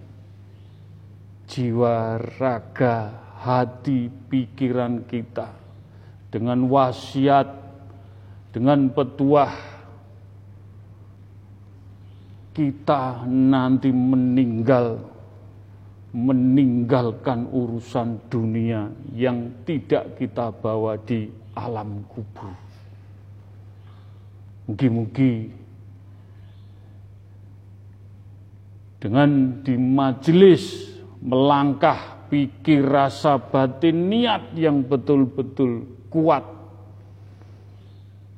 jiwa 1.45 2.17
raga 2.41 3.13
hati 3.45 4.09
pikiran 4.09 5.05
kita 5.05 5.53
dengan 6.33 6.65
wasiat, 6.65 7.45
dengan 8.57 8.89
petuah 8.89 9.53
kita 12.57 13.29
nanti 13.29 13.93
meninggal 13.93 15.13
meninggalkan 16.13 17.49
urusan 17.49 18.21
dunia 18.29 18.93
yang 19.17 19.65
tidak 19.65 20.21
kita 20.21 20.53
bawa 20.53 21.01
di 21.01 21.25
alam 21.57 22.05
kubur. 22.05 22.72
Mugi-mugi 24.71 25.51
dengan 29.03 29.59
di 29.67 29.75
majelis 29.75 30.95
melangkah 31.19 32.31
pikir, 32.31 32.87
rasa 32.87 33.43
batin, 33.43 34.07
niat 34.07 34.55
yang 34.55 34.87
betul-betul 34.87 36.07
kuat. 36.07 36.47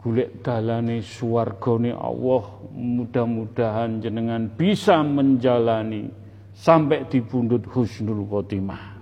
Gulek 0.01 0.41
dalane 0.41 1.05
suargone 1.05 1.93
Allah, 1.93 2.45
mudah-mudahan 2.73 4.01
jenengan 4.01 4.49
bisa 4.53 5.01
menjalani 5.01 6.09
sampai 6.53 7.09
di 7.09 7.21
pundut 7.25 7.65
husnul 7.69 8.25
khotimah. 8.29 8.94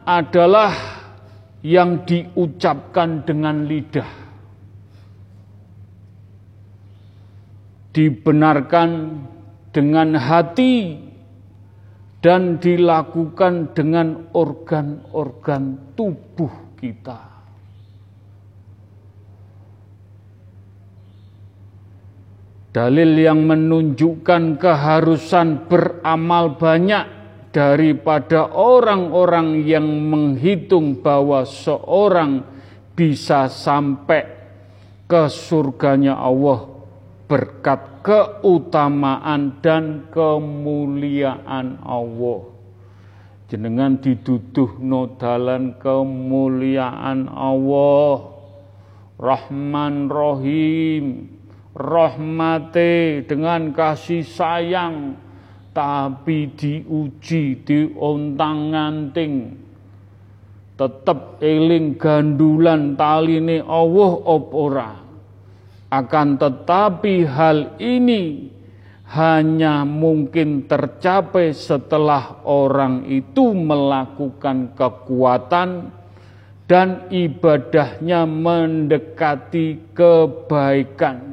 adalah 0.07 0.73
yang 1.61 2.07
diucapkan 2.07 3.21
dengan 3.27 3.69
lidah 3.69 4.21
dibenarkan 7.91 9.19
dengan 9.75 10.15
hati 10.15 10.99
dan 12.23 12.59
dilakukan 12.61 13.75
dengan 13.75 14.31
organ-organ 14.31 15.95
tubuh 15.99 16.51
kita. 16.79 17.19
Dalil 22.71 23.19
yang 23.19 23.43
menunjukkan 23.43 24.55
keharusan 24.55 25.67
beramal 25.67 26.55
banyak 26.55 27.20
daripada 27.51 28.47
orang-orang 28.55 29.67
yang 29.67 29.85
menghitung 29.85 31.03
bahwa 31.03 31.43
seorang 31.43 32.43
bisa 32.95 33.51
sampai 33.51 34.23
ke 35.07 35.27
surganya 35.27 36.15
Allah 36.15 36.71
berkat 37.27 38.03
keutamaan 38.03 39.59
dan 39.59 40.07
kemuliaan 40.11 41.79
Allah. 41.83 42.47
Jenengan 43.51 43.99
diduduh 43.99 44.79
nodalan 44.79 45.75
kemuliaan 45.75 47.27
Allah. 47.27 48.31
Rahman 49.19 50.07
Rahim. 50.07 51.27
Rahmate 51.71 53.23
dengan 53.27 53.71
kasih 53.71 54.27
sayang 54.27 55.15
tapi 55.71 56.51
diuji 56.51 57.63
diontang 57.63 58.75
nganting 58.75 59.35
tetep 60.75 61.39
eling 61.39 61.95
gandulan 61.95 62.99
taline 62.99 63.63
Allah 63.63 64.11
opora 64.27 64.91
akan 65.91 66.39
tetapi 66.39 67.27
hal 67.27 67.75
ini 67.79 68.51
hanya 69.11 69.83
mungkin 69.83 70.71
tercapai 70.71 71.51
setelah 71.51 72.39
orang 72.47 73.03
itu 73.11 73.51
melakukan 73.51 74.71
kekuatan 74.71 75.91
dan 76.71 77.11
ibadahnya 77.11 78.23
mendekati 78.23 79.91
kebaikan. 79.91 81.30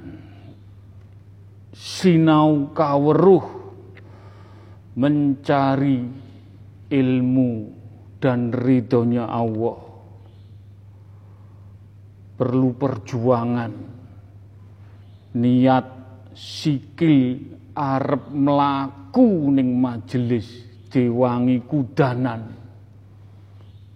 sinau 1.75 2.71
kaweruh 2.71 3.43
mencari 4.95 6.07
ilmu 6.95 7.53
dan 8.23 8.55
ridhonya 8.55 9.27
Allah 9.27 9.83
perlu 12.39 12.71
perjuangan 12.79 13.73
niat 15.35 15.87
sikil 16.31 17.43
arep 17.75 18.31
melaku 18.31 19.51
ning 19.51 19.75
majelis 19.75 20.64
diwangi 20.95 21.59
kudanan 21.67 22.55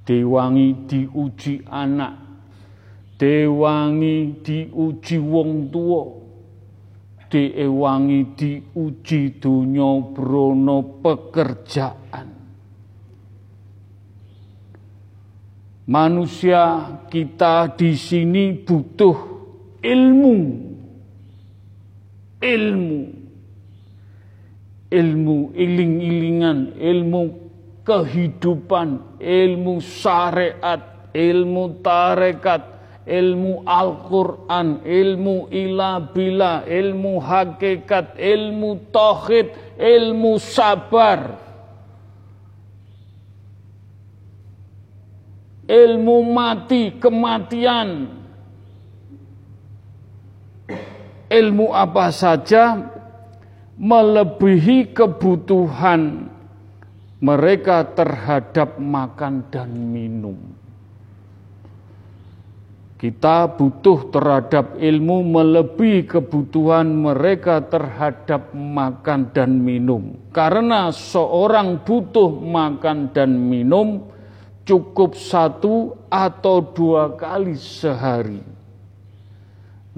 diwangi 0.03 0.91
diuji 0.91 1.63
anak 1.71 2.19
dewangi 3.23 4.43
diuji 4.43 5.17
wong 5.23 5.71
tuwa 5.71 6.03
dewangi 7.31 8.21
diuji 8.35 9.37
donya 9.39 10.01
brana 10.17 10.77
pekerjaan. 11.05 12.29
Manusia 15.89 16.99
kita 17.09 17.73
di 17.77 17.97
sini 17.97 18.53
butuh 18.53 19.17
ilmu. 19.81 20.37
Ilmu 22.39 23.18
ilmu 24.89 25.53
iling-ilingan 25.53 26.81
ilmu 26.81 27.23
kehidupan 27.85 29.21
ilmu 29.21 29.81
syariat 29.85 31.13
ilmu 31.13 31.81
tarekat 31.85 32.79
ilmu 33.09 33.65
Al-Quran, 33.65 34.85
ilmu 34.85 35.49
ilah 35.49 36.13
bila, 36.13 36.69
ilmu 36.69 37.17
hakikat, 37.25 38.21
ilmu 38.21 38.93
tauhid, 38.93 39.57
ilmu 39.81 40.37
sabar, 40.37 41.41
ilmu 45.65 46.17
mati, 46.29 46.93
kematian, 47.01 48.13
ilmu 51.33 51.73
apa 51.73 52.13
saja 52.13 52.98
melebihi 53.79 54.91
kebutuhan 54.91 56.27
mereka 57.23 57.87
terhadap 57.95 58.75
makan 58.79 59.47
dan 59.55 59.71
minum. 59.71 60.35
Kita 62.99 63.47
butuh 63.55 64.11
terhadap 64.11 64.75
ilmu 64.75 65.23
melebihi 65.23 66.11
kebutuhan 66.11 66.91
mereka 66.91 67.63
terhadap 67.63 68.51
makan 68.51 69.31
dan 69.31 69.63
minum. 69.63 70.19
Karena 70.35 70.91
seorang 70.91 71.79
butuh 71.87 72.27
makan 72.27 73.15
dan 73.15 73.39
minum 73.39 74.03
cukup 74.67 75.15
satu 75.15 75.95
atau 76.11 76.59
dua 76.75 77.15
kali 77.15 77.55
sehari. 77.55 78.58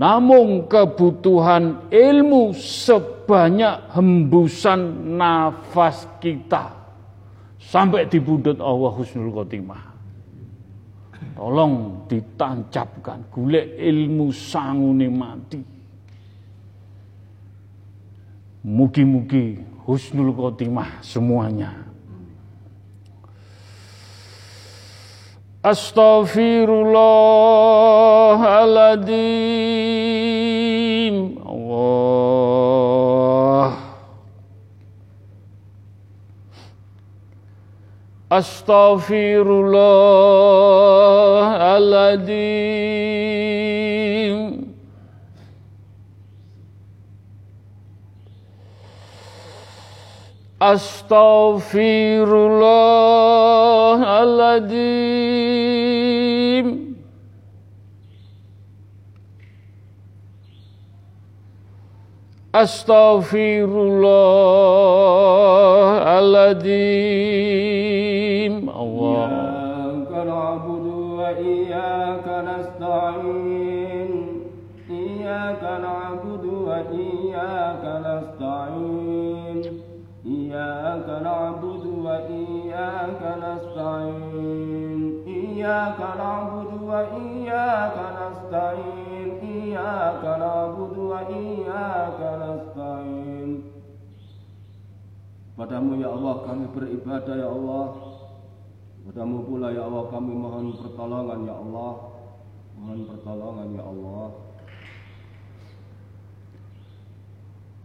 Namun 0.00 0.64
kebutuhan 0.64 1.92
ilmu 1.92 2.56
sebanyak 2.56 3.92
hembusan 3.92 5.12
nafas 5.20 6.08
kita 6.24 6.72
sampai 7.60 8.08
di 8.08 8.16
budut 8.16 8.56
Allah 8.64 8.96
Husnul 8.96 9.28
Khotimah. 9.28 9.92
Tolong 11.36 12.04
ditancapkan 12.08 13.28
golek 13.32 13.76
ilmu 13.76 14.28
sangune 14.32 15.08
mati. 15.08 15.60
Mugi-mugi 18.60 19.56
husnul 19.88 20.36
khotimah 20.36 21.00
semuanya. 21.00 21.89
أستغفر 25.64 26.82
الله 26.82 28.64
العظيم. 28.64 29.14
الله. 31.48 33.72
أستغفر 38.32 39.42
الله 39.42 41.46
العظيم. 41.76 42.30
أستغفر 50.62 52.46
الله 52.46 54.22
العظيم. 54.22 55.09
أستغفر 62.54 63.64
الله 63.64 64.40
العظيم. 66.18 66.70
الله. 68.80 69.26
إياك 69.26 70.12
نعبد 70.26 70.86
وإياك 71.18 72.26
نستعين. 72.48 74.10
إياك 74.90 75.62
نعبد 75.62 76.44
وإياك 76.44 77.84
نستعين. 78.06 79.58
إياك 80.26 81.08
نعبد 81.22 81.84
وإياك 82.04 83.22
نستعين. 83.44 85.00
إياك 85.26 86.00
نعبد 86.18 86.70
وإياك 86.82 87.96
نستعين. 88.20 89.19
إياك 89.69 90.23
نعبد 90.41 90.97
وإياك 90.97 92.19
نستعين 92.41 93.51
Padamu 95.55 95.95
ya 96.03 96.11
Allah 96.11 96.43
kami 96.43 96.67
beribadah 96.67 97.31
ya 97.39 97.47
Allah 97.47 97.95
Padamu 99.07 99.47
pula 99.47 99.71
ya 99.71 99.87
Allah 99.87 100.11
kami 100.11 100.35
mohon 100.35 100.75
pertolongan 100.75 101.47
ya 101.47 101.55
Allah 101.55 102.11
Mohon 102.75 103.07
pertolongan 103.07 103.71
ya 103.71 103.87
Allah 103.87 104.35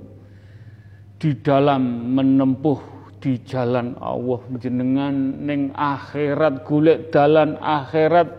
di 1.19 1.31
dalam 1.43 2.15
menempuh 2.15 2.81
di 3.19 3.43
jalan 3.43 3.99
Allah 3.99 4.41
jenengan 4.63 5.43
ning 5.43 5.75
akhirat 5.75 6.63
golek 6.63 7.11
dalan 7.11 7.59
akhirat 7.59 8.31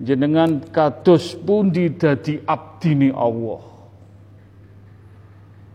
jenengan 0.00 0.64
kados 0.72 1.36
pundi 1.36 1.92
dadi 1.92 2.40
abdine 2.48 3.12
Allah 3.12 3.70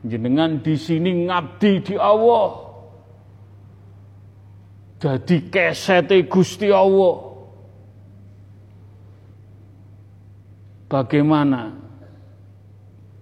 jenengan 0.05 0.61
di 0.61 0.77
sini 0.77 1.25
ngabdi 1.25 1.71
di 1.81 1.95
Allah. 1.97 2.61
Jadi 5.01 5.49
kesete 5.49 6.23
Gusti 6.29 6.69
Allah. 6.69 7.35
Bagaimana 10.85 11.73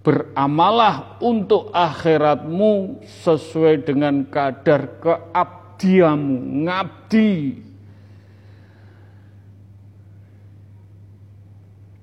beramalah 0.04 1.16
untuk 1.24 1.72
akhiratmu 1.72 3.00
sesuai 3.24 3.88
dengan 3.88 4.28
kadar 4.28 5.00
keabdiamu, 5.00 6.68
ngabdi 6.68 7.32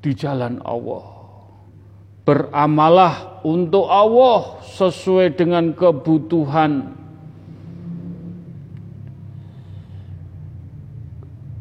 di 0.01 0.11
jalan 0.17 0.57
Allah. 0.65 1.05
Beramalah 2.25 3.45
untuk 3.45 3.85
Allah 3.85 4.61
sesuai 4.65 5.37
dengan 5.37 5.73
kebutuhan 5.73 6.97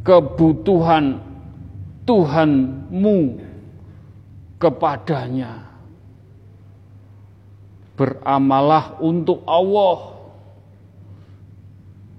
kebutuhan 0.01 1.21
Tuhanmu 2.09 3.19
kepadanya. 4.57 5.70
Beramalah 8.01 8.97
untuk 9.05 9.45
Allah 9.45 10.17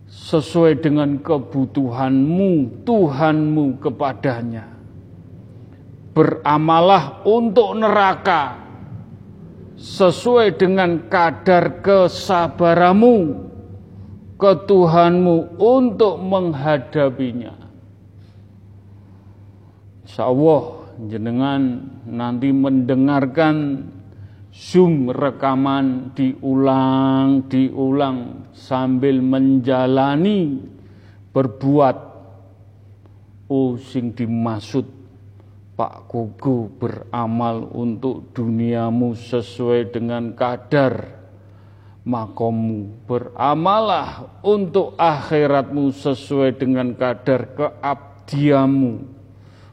sesuai 0.05 0.77
dengan 0.77 1.17
kebutuhanmu, 1.17 2.85
Tuhanmu 2.85 3.81
kepadanya 3.81 4.71
beramalah 6.11 7.23
untuk 7.23 7.75
neraka 7.79 8.59
sesuai 9.79 10.59
dengan 10.59 11.07
kadar 11.07 11.81
kesabaramu 11.81 13.47
ke 14.37 14.51
Tuhanmu 14.67 15.57
untuk 15.57 16.19
menghadapinya. 16.19 17.55
Insya 20.05 20.27
Allah 20.27 20.61
jenengan 21.07 21.61
nanti 22.03 22.51
mendengarkan 22.51 23.87
Zoom 24.51 25.07
rekaman 25.07 26.11
diulang, 26.11 27.47
diulang 27.47 28.51
sambil 28.51 29.23
menjalani 29.23 30.59
berbuat 31.31 31.97
oh 33.47 33.79
sing 33.79 34.11
dimaksud 34.11 34.83
Pak 35.79 36.11
Kugu 36.11 36.67
beramal 36.77 37.63
untuk 37.71 38.35
duniamu 38.35 39.15
sesuai 39.15 39.95
dengan 39.95 40.35
kadar 40.35 41.21
makommu. 42.03 43.07
Beramalah 43.07 44.29
untuk 44.43 44.93
akhiratmu 44.99 45.95
sesuai 45.95 46.59
dengan 46.59 46.93
kadar 46.93 47.55
keabdiamu. 47.55 49.20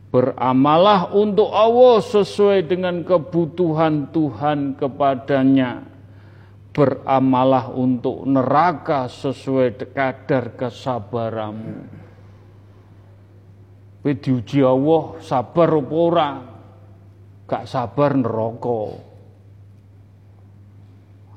Beramalah 0.08 1.12
untuk 1.12 1.52
Allah 1.52 2.00
sesuai 2.00 2.64
dengan 2.64 3.04
kebutuhan 3.04 4.08
Tuhan 4.08 4.80
kepadanya. 4.80 5.84
Beramalah 6.72 7.68
untuk 7.76 8.24
neraka 8.24 9.04
sesuai 9.12 9.92
kadar 9.92 10.56
kesabaranmu. 10.56 12.00
Kowe 13.98 14.14
diuji 14.16 14.64
Allah 14.64 15.20
sabar 15.20 15.68
apa? 15.76 16.28
Gak 17.44 17.64
sabar 17.68 18.16
neraka. 18.16 18.80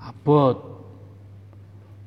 Abot. 0.08 0.58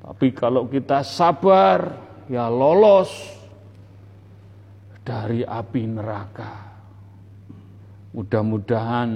Tapi 0.00 0.32
kalau 0.32 0.64
kita 0.68 1.04
sabar, 1.04 1.92
ya 2.32 2.48
lolos 2.48 3.12
dari 5.04 5.44
api 5.44 5.82
neraka. 5.84 6.52
Mudah-mudahan 8.16 9.10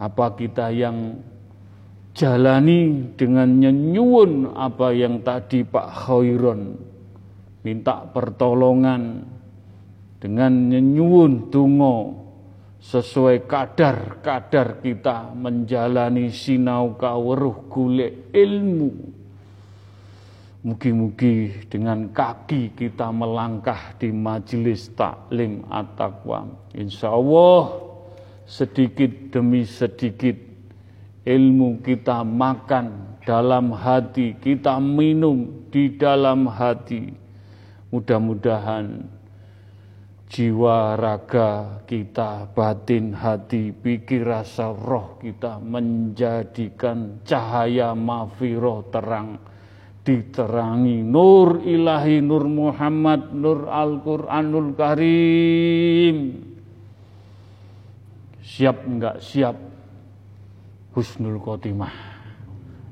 apa 0.00 0.26
kita 0.34 0.72
yang 0.72 1.20
jalani 2.16 3.12
dengan 3.14 3.60
nyenyuun 3.60 4.56
apa 4.56 4.90
yang 4.96 5.20
tadi 5.20 5.62
Pak 5.62 5.88
Khairon 6.08 6.60
minta 7.60 8.08
pertolongan 8.08 9.20
dengan 10.16 10.52
nyenyuun 10.72 11.52
tungo 11.52 12.20
sesuai 12.80 13.44
kadar-kadar 13.44 14.80
kita 14.80 15.36
menjalani 15.36 16.32
sinau 16.32 16.96
kaweruh 16.96 17.68
gule 17.68 18.32
ilmu. 18.32 19.19
Mugi-mugi 20.60 21.56
dengan 21.72 22.12
kaki 22.12 22.76
kita 22.76 23.08
melangkah 23.08 23.96
di 23.96 24.12
majelis 24.12 24.92
taklim 24.92 25.64
at-taqwa. 25.72 26.44
Insya 26.76 27.16
Allah 27.16 27.80
sedikit 28.44 29.08
demi 29.32 29.64
sedikit 29.64 30.36
ilmu 31.24 31.80
kita 31.80 32.20
makan 32.28 33.16
dalam 33.24 33.72
hati, 33.72 34.36
kita 34.36 34.76
minum 34.76 35.64
di 35.72 35.96
dalam 35.96 36.44
hati. 36.44 37.08
Mudah-mudahan 37.88 39.00
jiwa 40.28 41.00
raga 41.00 41.80
kita, 41.88 42.52
batin 42.52 43.16
hati, 43.16 43.72
pikir 43.72 44.28
rasa 44.28 44.76
roh 44.76 45.16
kita 45.24 45.56
menjadikan 45.56 47.24
cahaya 47.24 47.96
mafiroh 47.96 48.84
terang 48.92 49.40
diterangi 50.00 51.04
nur 51.04 51.60
ilahi 51.60 52.24
nur 52.24 52.48
Muhammad 52.48 53.36
nur 53.36 53.68
Al-Quranul 53.68 54.72
Karim 54.72 56.50
Siap 58.50 58.82
enggak 58.82 59.22
siap 59.22 59.54
husnul 60.90 61.38
khotimah. 61.38 61.94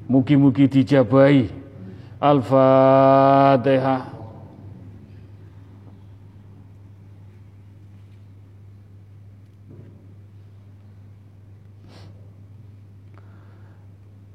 Mugi-mugi 0.06 0.70
dijabai. 0.70 1.50
Al-Fatihah. 2.22 4.17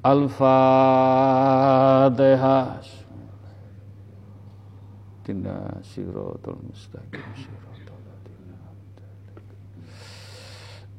Al-Fatihah. 0.04 0.44
Tina 5.24 5.80
siratul 5.80 6.60
mustaqim 6.68 7.24
siratul 7.32 7.96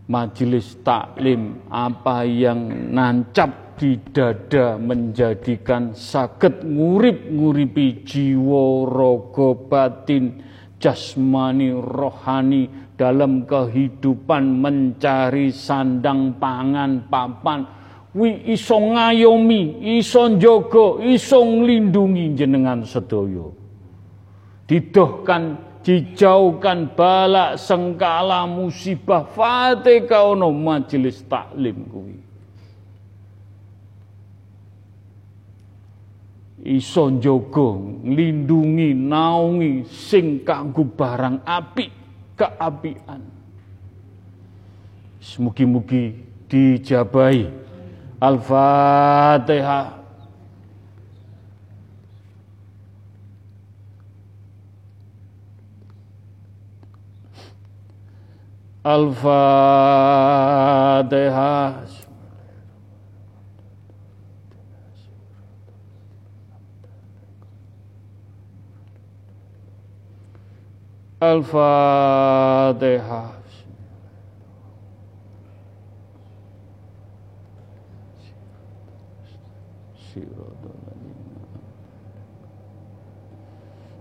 majelis 0.10 0.78
taklim 0.82 1.62
apa 1.70 2.26
yang 2.26 2.90
nancap 2.94 3.78
di 3.80 3.96
dada 4.12 4.76
menjadikan 4.76 5.96
sakit 5.96 6.68
ngurip-nguripi 6.68 8.04
jiwa, 8.04 8.90
rogo, 8.90 9.56
batin, 9.56 10.44
jasmani, 10.80 11.72
rohani 11.72 12.68
dalam 13.00 13.48
kehidupan 13.48 14.60
mencari 14.60 15.56
sandang 15.56 16.36
pangan 16.36 17.08
papan 17.08 17.79
wi 18.16 18.50
iso 18.50 18.78
ngayomi, 18.80 19.86
iso 20.02 20.30
njogo, 20.30 20.98
iso 21.04 21.46
nglindungi 21.46 22.34
jenengan 22.34 22.82
sedaya. 22.86 23.54
Didohkan 24.66 25.58
dijauhkan 25.86 26.94
balak 26.94 27.58
sengkala 27.58 28.46
musibah 28.46 29.26
fatihah 29.30 30.34
ono 30.34 30.50
majelis 30.54 31.22
taklim 31.26 31.78
kuwi. 31.90 32.18
Iso 36.60 37.08
njogo, 37.08 37.80
nglindungi, 38.04 38.92
naungi 38.92 39.88
sing 39.88 40.44
kanggo 40.44 40.84
barang 40.84 41.42
apik, 41.48 41.90
keapian. 42.36 43.24
Mugi-mugi 45.40 46.20
dijabahi 46.52 47.59
Al-Fatihah. 48.22 49.96
Al-Fatihah. 58.84 59.40
Al-Fatihah. 71.22 71.70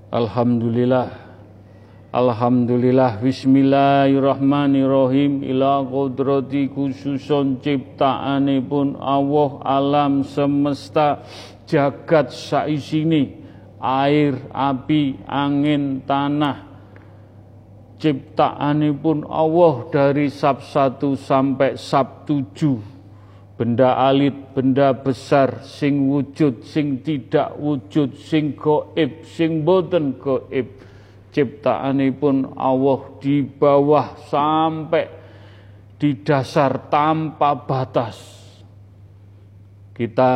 Alhamdulillah. 0.09 1.13
Alhamdulillah. 2.17 3.21
Bismillahirrahmanirrahim. 3.21 5.45
Ila 5.45 5.85
kodrati 5.85 6.73
khususon 6.73 7.61
ciptaanipun 7.61 8.97
Allah 8.97 9.61
alam 9.69 10.25
semesta 10.25 11.21
jagat 11.69 12.33
saisini. 12.33 13.37
Air, 13.85 14.49
api, 14.49 15.29
angin, 15.29 16.01
tanah. 16.09 16.65
Ciptaanipun 18.01 19.29
Allah 19.29 19.93
dari 19.93 20.33
sab 20.33 20.65
1 20.65 21.05
sampai 21.21 21.77
sab 21.77 22.25
7 22.25 22.97
benda 23.59 23.99
alit, 23.99 24.55
benda 24.55 24.95
besar, 24.95 25.67
sing 25.67 26.07
wujud, 26.07 26.63
sing 26.63 27.03
tidak 27.03 27.59
wujud, 27.59 28.15
sing 28.15 28.55
goib, 28.55 29.27
sing 29.27 29.67
boten 29.67 30.15
goib. 30.15 30.87
Ciptaanipun 31.29 32.57
Allah 32.57 33.01
di 33.21 33.45
bawah 33.45 34.17
sampai 34.31 35.07
di 35.99 36.25
dasar 36.25 36.89
tanpa 36.89 37.53
batas. 37.53 38.17
Kita 39.93 40.35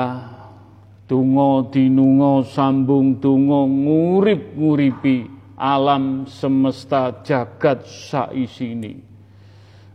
tungo 1.06 1.70
dinungo 1.70 2.44
sambung 2.44 3.22
tungo 3.22 3.64
ngurip 3.64 4.58
nguripi 4.58 5.30
alam 5.56 6.26
semesta 6.26 7.22
jagat 7.22 7.86
saisini. 7.86 8.98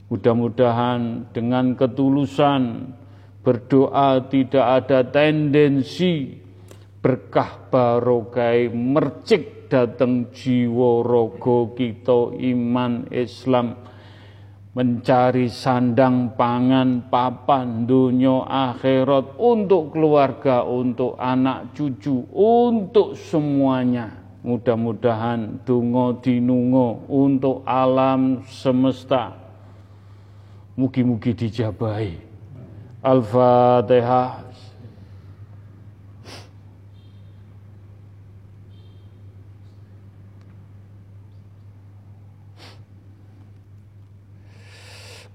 Mudah-mudahan 0.07 1.29
dengan 1.35 1.75
ketulusan 1.75 2.95
Berdoa 3.47 4.27
tidak 4.27 4.67
ada 4.83 5.07
tendensi 5.07 6.35
berkah 6.99 7.71
barokai 7.71 8.67
mercik 8.67 9.71
datang 9.71 10.35
jiwa 10.35 10.99
rogo 10.99 11.71
kita 11.71 12.35
iman 12.35 13.07
Islam. 13.07 13.87
Mencari 14.75 15.47
sandang 15.47 16.35
pangan 16.35 17.07
papan 17.07 17.87
dunia 17.87 18.43
akhirat 18.43 19.39
untuk 19.39 19.95
keluarga 19.95 20.67
untuk 20.67 21.15
anak 21.15 21.71
cucu 21.71 22.27
untuk 22.35 23.15
semuanya. 23.15 24.11
Mudah-mudahan 24.43 25.63
dungo 25.63 26.19
dinungo 26.19 26.99
untuk 27.07 27.63
alam 27.63 28.43
semesta. 28.43 29.39
Mugi-mugi 30.75 31.31
dijabahi 31.31 32.26
Al-Fatihah. 33.03 34.43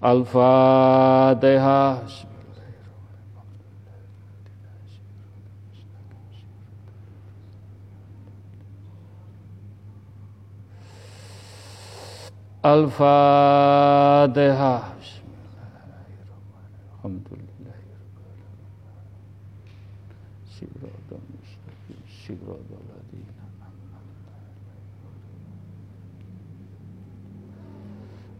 Al-Fatihah. 0.02 2.02
Al-Fatihah. 12.62 13.82
Alhamdulillah. 17.02 17.41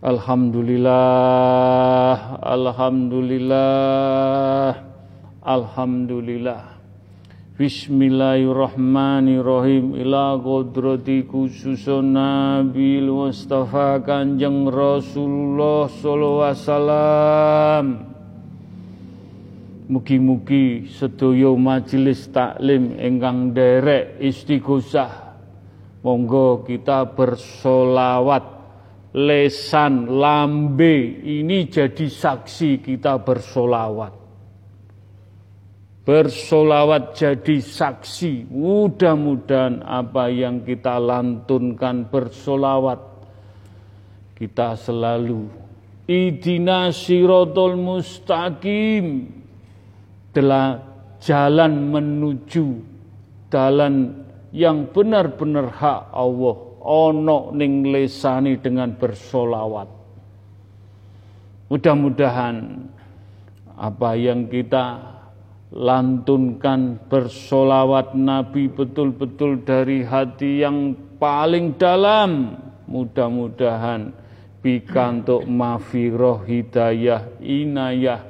Alhamdulillah, 0.03 2.43
Alhamdulillah, 2.43 4.75
Alhamdulillah. 5.47 6.75
Bismillahirrahmanirrahim. 7.55 9.95
Ila 10.03 10.43
kodrati 10.43 11.23
khususun 11.23 12.19
Nabi 12.19 12.99
Mustafa 12.99 14.03
Kanjeng 14.03 14.67
Rasulullah 14.67 15.87
sallallahu 15.87 16.51
wasallam. 16.51 18.03
Mugi-mugi 19.87 20.91
sedaya 20.99 21.55
majelis 21.55 22.27
taklim 22.27 22.99
ingkang 22.99 23.55
derek 23.55 24.19
istighosah. 24.19 25.31
Monggo 26.03 26.67
kita 26.67 27.07
bersolawat 27.07 28.62
lesan 29.13 30.09
lambe 30.09 31.21
ini 31.21 31.69
jadi 31.69 32.09
saksi 32.09 32.81
kita 32.81 33.21
bersolawat. 33.21 34.17
Bersolawat 36.03 37.15
jadi 37.15 37.63
saksi. 37.63 38.51
Mudah-mudahan 38.51 39.87
apa 39.87 40.27
yang 40.33 40.67
kita 40.67 40.99
lantunkan 40.99 42.11
bersolawat. 42.11 42.99
Kita 44.35 44.75
selalu. 44.75 45.47
Idina 46.11 46.91
sirotol 46.91 47.79
mustaqim. 47.79 49.31
Telah 50.35 50.83
jalan 51.23 51.93
menuju 51.93 52.93
jalan 53.53 54.25
yang 54.51 54.89
benar-benar 54.89 55.69
hak 55.77 56.09
Allah 56.11 56.72
ono 56.83 57.55
ning 57.55 57.87
lesani 57.89 58.59
dengan 58.59 58.99
bersolawat. 58.99 59.89
Mudah-mudahan 61.71 62.57
apa 63.79 64.11
yang 64.19 64.51
kita 64.51 65.01
lantunkan 65.73 67.01
bersolawat 67.09 68.13
Nabi 68.13 68.69
betul-betul 68.69 69.65
dari 69.65 70.05
hati 70.05 70.61
yang 70.61 70.93
paling 71.17 71.81
dalam. 71.81 72.61
Mudah-mudahan 72.93 74.13
pikantuk 74.61 75.49
mafiroh 75.49 76.45
hidayah 76.45 77.41
inayah 77.41 78.21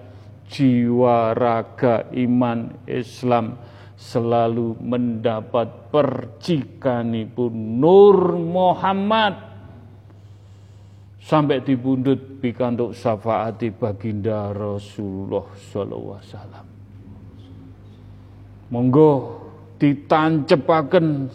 jiwa 0.46 1.34
raga 1.34 2.07
iman 2.14 2.78
Islam 2.86 3.59
selalu 4.03 4.82
mendapat 4.82 5.94
percikanipun 5.94 7.55
Nur 7.78 8.34
Muhammad. 8.34 9.55
Sampai 11.22 11.62
dibundut 11.62 12.42
pikantuk 12.42 12.98
syafaati 12.98 13.70
baginda 13.70 14.50
Rasulullah 14.50 15.46
sallallahu 15.55 16.18
alaihi 16.18 16.34
wasallam. 16.34 16.66
Monggo 18.74 19.11
ditancepaken 19.78 21.30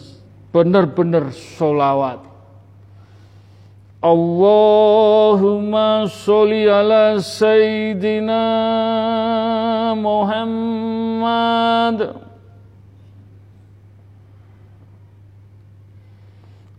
bener-bener 0.52 1.32
solawat 1.32 2.20
Allahumma 3.98 6.06
sholli 6.06 6.70
ala 6.70 7.18
Sayyidina 7.18 8.46
Muhammad 9.98 11.98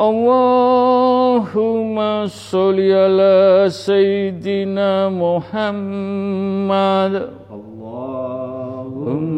Allahumma 0.00 2.24
salli 2.24 2.88
ala 2.88 3.68
Sayyidina 3.68 5.12
Muhammad. 5.12 7.12
Allahumma 7.52 9.28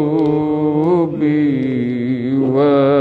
Wa 2.40 2.95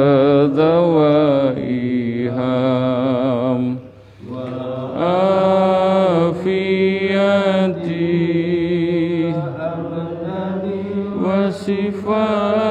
Wa 12.05 12.64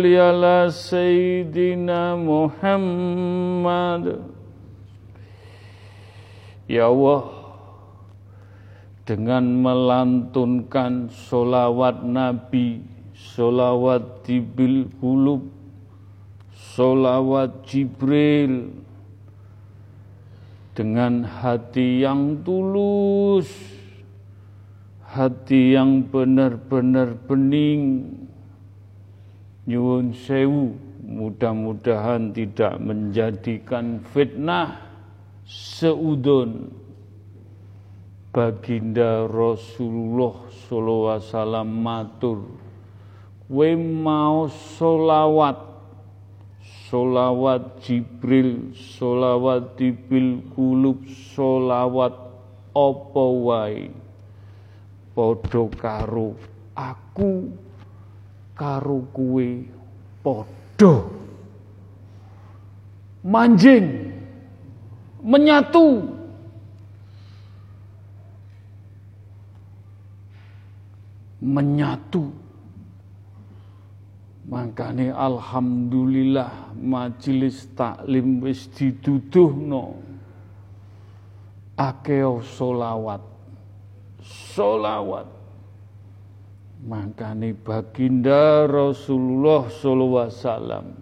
Sholli 0.00 0.16
ala 0.16 0.72
Sayyidina 0.72 2.16
Muhammad 2.16 4.24
Ya 6.64 6.88
Allah 6.88 7.28
dengan 9.04 9.60
melantunkan 9.60 11.12
solawat 11.12 12.00
Nabi, 12.00 12.80
solawat 13.12 14.24
Tibil 14.24 14.88
Kulub, 15.04 15.52
solawat 16.56 17.68
Jibril, 17.68 18.72
dengan 20.72 21.28
hati 21.28 22.00
yang 22.00 22.40
tulus, 22.40 23.52
hati 25.12 25.76
yang 25.76 26.08
benar-benar 26.08 27.20
bening. 27.28 28.16
Nyuwun 29.70 30.10
sewu, 30.10 30.74
mudah-mudahan 31.06 32.34
tidak 32.34 32.82
menjadikan 32.82 34.02
fitnah 34.10 34.82
seudon 35.46 36.74
baginda 38.34 39.30
Rasulullah 39.30 40.42
sallallahu 40.66 41.14
alaihi 41.14 41.30
wasallam 41.30 41.68
matur. 41.70 42.40
We 43.46 43.78
mau 43.78 44.50
solawat 44.50 45.58
solawat 46.90 47.78
Jibril 47.86 48.74
solawat 48.74 49.78
Tibil 49.78 50.42
Kulub 50.50 51.06
solawat 51.30 52.18
apa 52.74 53.24
wae? 53.46 53.86
Padha 55.14 55.62
karo 55.78 56.34
aku 56.74 57.54
karo 58.60 59.08
padha. 60.20 60.94
Manjing 63.24 64.12
menyatu. 65.24 66.04
Menyatu. 71.40 72.28
Makane 74.44 75.08
alhamdulillah 75.08 76.76
majelis 76.76 77.64
taklim 77.72 78.44
wis 78.44 78.68
diduduhno. 78.76 79.96
Akeh 81.80 82.28
solawat 82.44 83.24
solawat. 84.52 85.39
Makanya 86.80 87.52
baginda 87.60 88.64
Rasulullah 88.64 89.68
wasallam 90.16 90.96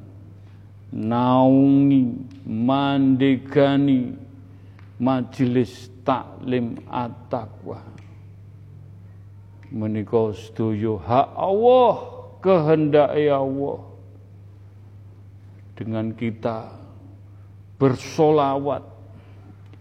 naungi 0.90 2.18
mandegani 2.42 4.18
majelis 4.98 5.86
taklim 6.02 6.82
at-taqwa. 6.90 7.78
Hak 10.98 11.28
Allah, 11.38 11.94
kehendak 12.42 13.14
Allah. 13.30 13.78
Dengan 15.78 16.10
kita 16.10 16.74
bersolawat, 17.78 18.82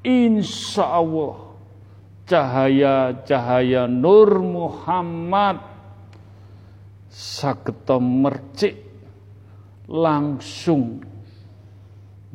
insya 0.05 1.01
Allah 1.01 1.47
cahaya-cahaya 2.29 3.89
Nur 3.89 4.43
Muhammad 4.43 5.76
sageta 7.17 7.97
mercik 7.97 8.77
langsung 9.89 11.01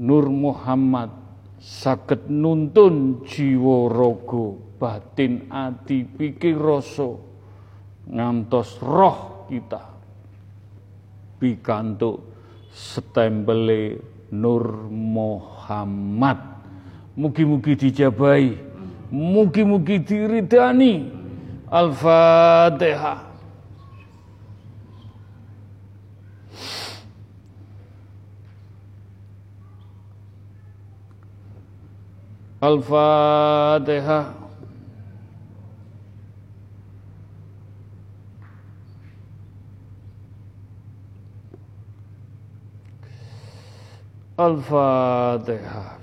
Nur 0.02 0.26
Muhammad 0.26 1.14
saged 1.62 2.26
nuntun 2.26 3.22
jiwa 3.22 3.86
raga 3.86 4.58
batin 4.82 5.46
ati 5.46 6.02
pikir 6.02 6.58
rasa 6.58 7.14
ngantos 8.10 8.82
roh 8.82 9.46
kita 9.46 9.86
pikantuk 11.38 12.18
stempele 12.74 14.02
Nur 14.34 14.90
Muhammad 14.90 16.42
mugi-mugi 17.14 17.78
dijabahi 17.78 18.72
Mugi-mugi 19.12 20.00
diridani. 20.00 21.04
Al-Fatihah. 21.68 23.31
Al-Fatihah. 32.62 34.38
Al-Fatihah. 44.38 46.02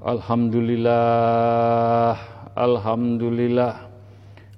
Alhamdulillah 0.00 2.16
Alhamdulillah 2.56 3.89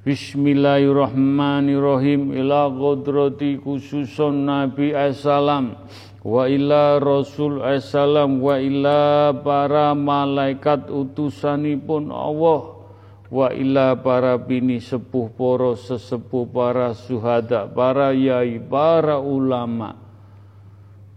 Bismillahirrahmanirrahim. 0.02 2.34
Ila 2.34 2.66
qudrati 2.74 3.62
khususun 3.62 4.50
Nabi 4.50 4.98
Assalam. 4.98 5.78
Wa 6.26 6.50
ila 6.50 6.98
Rasul 6.98 7.62
Assalam. 7.62 8.42
Wa 8.42 8.58
ila 8.58 9.30
para 9.46 9.94
malaikat 9.94 10.90
utusanipun 10.90 12.10
Allah. 12.10 12.82
Wa 13.30 13.54
ila 13.54 13.94
para 14.02 14.34
bini 14.42 14.82
sepuh 14.82 15.30
poro 15.38 15.78
sesepuh 15.78 16.50
para 16.50 16.98
suhada 16.98 17.70
para 17.70 18.10
yai 18.10 18.58
para 18.58 19.22
ulama 19.22 20.02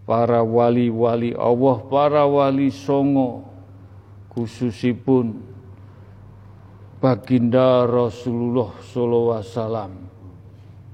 para 0.06 0.38
wali-wali 0.40 1.36
Allah 1.36 1.76
para 1.92 2.24
wali 2.24 2.72
songo 2.72 3.44
khususipun 4.32 5.55
baginda 7.00 7.84
Rasulullah 7.84 8.72
sallallahu 8.80 9.42
alaihi 9.42 10.04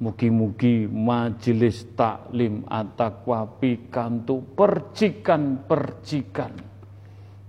Mugi-mugi 0.03 0.91
majelis 0.91 1.87
taklim 1.95 2.67
at-taqwa 2.67 3.47
percikan-percikan. 4.59 6.59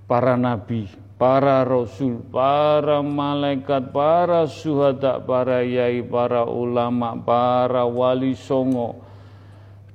Para 0.06 0.38
nabi, 0.38 0.86
para 1.18 1.66
rasul, 1.66 2.22
para 2.30 3.02
malaikat, 3.02 3.90
para 3.90 4.46
suhada, 4.46 5.18
para 5.18 5.66
yai, 5.66 6.06
para 6.06 6.46
ulama, 6.46 7.18
para 7.18 7.90
wali 7.90 8.38
songo. 8.38 9.02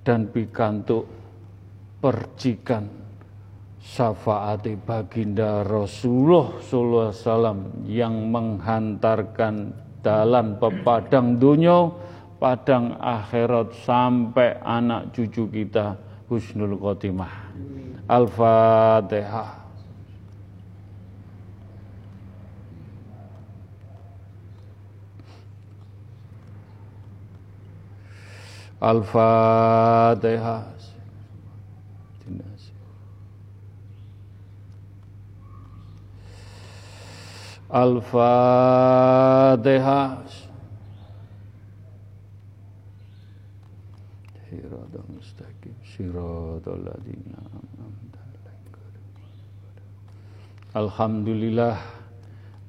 Dan 0.02 0.34
pikantuk 0.34 1.06
percikan 2.02 2.90
syafaat 3.88 4.68
baginda 4.84 5.64
Rasulullah 5.64 6.60
sallallahu 6.60 7.08
alaihi 7.08 7.24
wasallam 7.24 7.58
yang 7.88 8.14
menghantarkan 8.28 9.72
dalam 10.04 10.60
pepadang 10.60 11.40
dunia 11.40 11.88
padang 12.36 13.00
akhirat 13.00 13.72
sampai 13.82 14.60
anak 14.60 15.16
cucu 15.16 15.48
kita 15.48 15.96
husnul 16.28 16.76
khotimah. 16.76 17.32
Al-Fatihah. 18.06 19.56
Al-Fatihah 28.78 30.77
Al-Fatihah. 37.68 38.24
Siratal 44.48 45.04
mustaqim, 45.12 45.76
siratal 45.84 46.88
Alhamdulillah. 50.72 51.76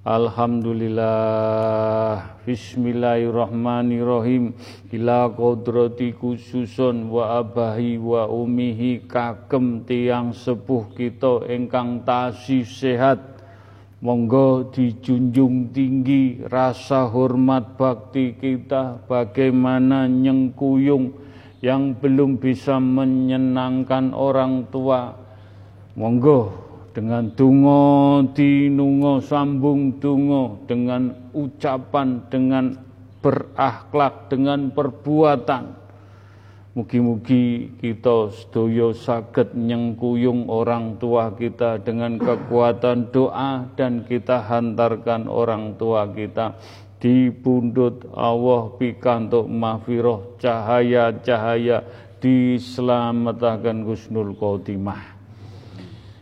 Alhamdulillah. 0.04 2.44
Bismillahirrahmanirrahim. 2.44 4.52
Ila 4.92 5.32
kodrati 5.32 6.12
khususun 6.12 7.08
wa 7.08 7.40
abahi 7.40 7.96
wa 7.96 8.28
umihi 8.28 9.08
kagem 9.08 9.88
tiang 9.88 10.36
sepuh 10.36 10.92
kita 10.92 11.48
ingkang 11.48 12.04
tasih 12.04 12.68
sehat 12.68 13.39
Monggo 14.00 14.72
dijunjung 14.72 15.76
tinggi 15.76 16.40
rasa 16.48 17.12
hormat 17.12 17.76
bakti 17.76 18.32
kita 18.32 19.04
bagaimana 19.04 20.08
nyengkuyung 20.08 21.12
yang 21.60 22.00
belum 22.00 22.40
bisa 22.40 22.80
menyenangkan 22.80 24.16
orang 24.16 24.72
tua. 24.72 25.20
Monggo 26.00 26.48
dengan 26.96 27.28
tungo 27.36 28.24
dinungo 28.32 29.20
sambung 29.20 30.00
tungo 30.00 30.64
dengan 30.64 31.12
ucapan 31.36 32.24
dengan 32.32 32.80
berakhlak 33.20 34.32
dengan 34.32 34.72
perbuatan 34.72 35.79
Mugi-mugi 36.80 37.76
kita 37.76 38.32
sedaya 38.32 38.96
saged 38.96 39.52
nyengkuyung 39.52 40.48
orang 40.48 40.96
tua 40.96 41.36
kita 41.36 41.76
dengan 41.84 42.16
kekuatan 42.16 43.12
doa 43.12 43.68
dan 43.76 44.08
kita 44.08 44.48
hantarkan 44.48 45.28
orang 45.28 45.76
tua 45.76 46.08
kita 46.08 46.56
di 47.04 47.36
pundut 47.36 48.08
Allah 48.16 48.72
pikantuk 48.80 49.52
mahfirah 49.52 50.40
cahaya-cahaya 50.40 51.84
diselamatkan 52.24 53.84
Gusnul 53.84 54.40
Khotimah. 54.40 55.20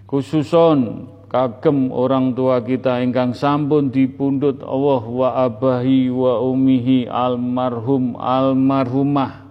Khususon 0.10 1.06
kagem 1.30 1.94
orang 1.94 2.34
tua 2.34 2.66
kita 2.66 2.98
ingkang 3.06 3.38
sampun 3.38 3.94
dipundhut 3.94 4.66
Allah 4.66 5.04
wa 5.06 5.30
abahi 5.38 6.10
wa 6.10 6.42
umihi 6.42 7.06
almarhum 7.06 8.18
almarhumah 8.18 9.47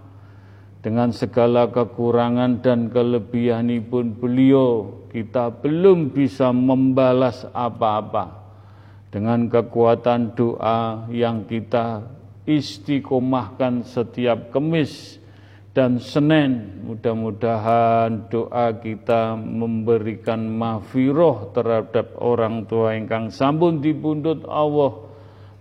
dengan 0.87 1.11
segala 1.11 1.67
kekurangan 1.67 2.63
dan 2.63 2.87
kelebihan 2.95 3.75
pun 3.91 4.15
beliau 4.15 5.03
kita 5.11 5.51
belum 5.51 6.15
bisa 6.15 6.55
membalas 6.55 7.43
apa-apa. 7.51 8.47
Dengan 9.11 9.51
kekuatan 9.51 10.39
doa 10.39 11.11
yang 11.11 11.43
kita 11.51 12.07
istiqomahkan 12.47 13.83
setiap 13.83 14.55
kemis 14.55 15.19
dan 15.75 15.99
Senin 15.99 16.79
mudah-mudahan 16.87 18.31
doa 18.31 18.71
kita 18.79 19.35
memberikan 19.35 20.47
mahfiroh 20.47 21.51
terhadap 21.51 22.15
orang 22.23 22.63
tua 22.71 22.95
yang 22.95 23.27
sampun 23.35 23.83
dibundut 23.83 24.47
Allah 24.47 25.06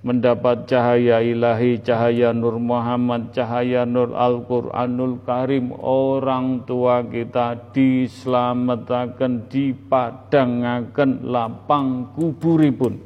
mendapat 0.05 0.69
cahaya 0.69 1.17
ilahi, 1.17 1.81
cahaya 1.81 2.29
Nur 2.29 2.61
Muhammad, 2.61 3.33
cahaya 3.33 3.89
Nur 3.89 4.13
Al-Quranul 4.13 5.17
Karim, 5.25 5.73
orang 5.81 6.61
tua 6.69 7.01
kita 7.01 7.73
diselamatkan, 7.73 9.49
dipadangaken 9.49 11.25
lapang 11.25 12.13
kuburipun. 12.13 13.01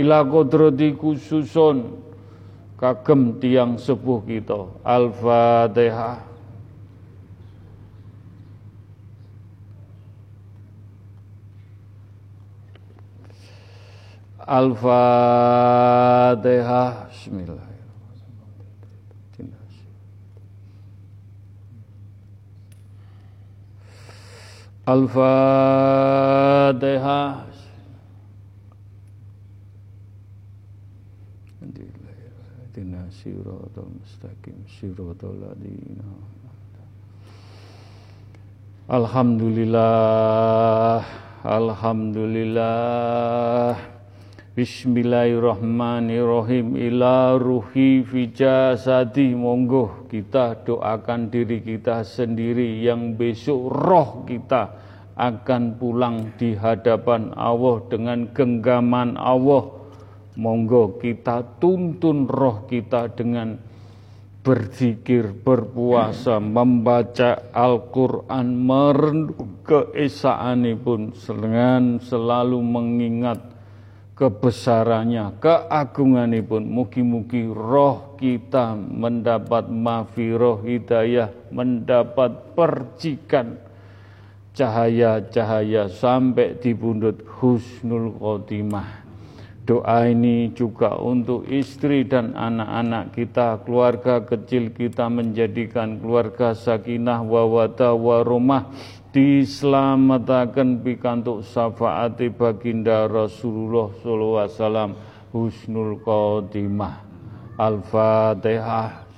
Ila 0.00 0.24
kodrati 0.24 0.96
khususun 0.96 2.00
kagem 2.80 3.36
tiang 3.36 3.76
sepuh 3.76 4.24
kita. 4.24 4.64
Al-Fatihah. 4.88 6.27
Al-Fatihah. 14.48 16.32
Bismillahirrahmanirrahim. 17.12 17.68
Al-Fatihah. 24.88 25.84
Alhamdulillah 38.88 41.04
Alhamdulillah 41.44 43.97
Bismillahirrahmanirrahim. 44.58 46.74
Ila 46.74 47.38
ruhi 47.38 48.02
fijasadi 48.02 49.30
monggo 49.38 50.10
kita 50.10 50.66
doakan 50.66 51.30
diri 51.30 51.62
kita 51.62 52.02
sendiri. 52.02 52.82
Yang 52.82 53.14
besok 53.14 53.70
roh 53.70 54.26
kita 54.26 54.74
akan 55.14 55.78
pulang 55.78 56.34
di 56.34 56.58
hadapan 56.58 57.30
Allah 57.38 57.86
dengan 57.86 58.34
genggaman 58.34 59.14
Allah. 59.14 59.78
Monggo 60.34 60.98
kita 60.98 61.62
tuntun 61.62 62.26
roh 62.26 62.66
kita 62.66 63.14
dengan 63.14 63.62
berzikir, 64.42 65.38
berpuasa, 65.38 66.42
membaca 66.42 67.46
Al-Quran, 67.54 68.58
merenung 68.58 69.62
keesaanipun. 69.62 71.14
Dengan 71.14 72.02
selalu 72.02 72.58
mengingat 72.58 73.57
kebesarannya, 74.18 75.38
keagunganipun. 75.38 76.66
Mugi-mugi 76.66 77.46
roh 77.46 78.18
kita 78.18 78.74
mendapat 78.74 79.70
mafiroh 79.70 80.58
hidayah, 80.66 81.30
mendapat 81.54 82.58
percikan 82.58 83.62
cahaya-cahaya 84.58 85.86
sampai 85.86 86.58
di 86.58 86.74
pundut 86.74 87.22
husnul 87.38 88.18
khotimah. 88.18 89.06
Doa 89.68 90.08
ini 90.08 90.48
juga 90.56 90.96
untuk 90.96 91.44
istri 91.44 92.00
dan 92.08 92.32
anak-anak 92.32 93.12
kita, 93.12 93.60
keluarga 93.68 94.24
kecil 94.24 94.72
kita 94.72 95.12
menjadikan 95.12 96.00
keluarga 96.00 96.56
sakinah 96.56 97.20
wawada 97.20 97.92
warumah 97.92 98.72
diselamatkan 99.12 100.84
pikantuk 100.84 101.40
syafaati 101.46 102.28
baginda 102.28 103.08
Rasulullah 103.08 103.88
sallallahu 103.98 104.40
alaihi 104.44 104.56
wasallam 104.56 104.90
husnul 105.32 105.94
khotimah 106.04 107.04
Al-Fatihah. 107.58 109.08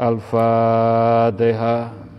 Al-Fatihah 0.00 2.09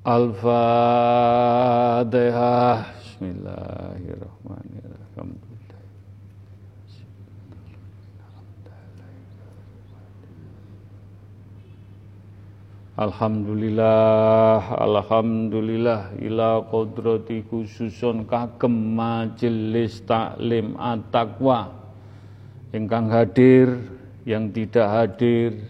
Al-Fatihah 0.00 0.48
Bismillahirrahmanirrahim. 3.20 5.36
Alhamdulillah, 12.96 14.72
Alhamdulillah. 14.72 16.16
Ila 16.16 16.64
kodrati 16.64 17.44
khususun 17.44 18.24
kagem 18.24 18.96
majelis 18.96 20.00
taklim 20.08 20.80
at-taqwa. 20.80 21.76
Ingkang 22.72 23.12
hadir 23.12 23.84
yang 24.24 24.48
tidak 24.48 24.88
hadir 24.88 25.60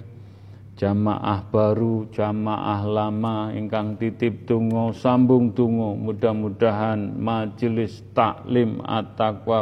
jamaah 0.81 1.45
baru, 1.53 2.09
jamaah 2.09 2.89
lama 2.89 3.53
ingkang 3.53 4.01
titip 4.01 4.49
tungo, 4.49 4.97
sambung 4.97 5.53
tungo, 5.53 5.93
mudah-mudahan 5.93 7.21
majelis 7.21 8.01
taklim 8.17 8.81
at-taqwa 8.81 9.61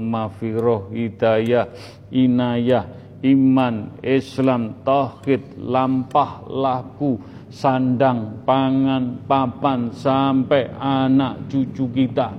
mafiroh 0.00 0.88
hidayah 0.88 1.68
inayah 2.08 2.88
iman 3.20 4.00
Islam 4.00 4.80
tauhid 4.80 5.60
lampah 5.60 6.48
laku 6.48 7.20
sandang 7.52 8.40
pangan 8.48 9.20
papan 9.28 9.92
sampai 9.92 10.72
anak 10.80 11.52
cucu 11.52 11.84
kita. 11.92 12.32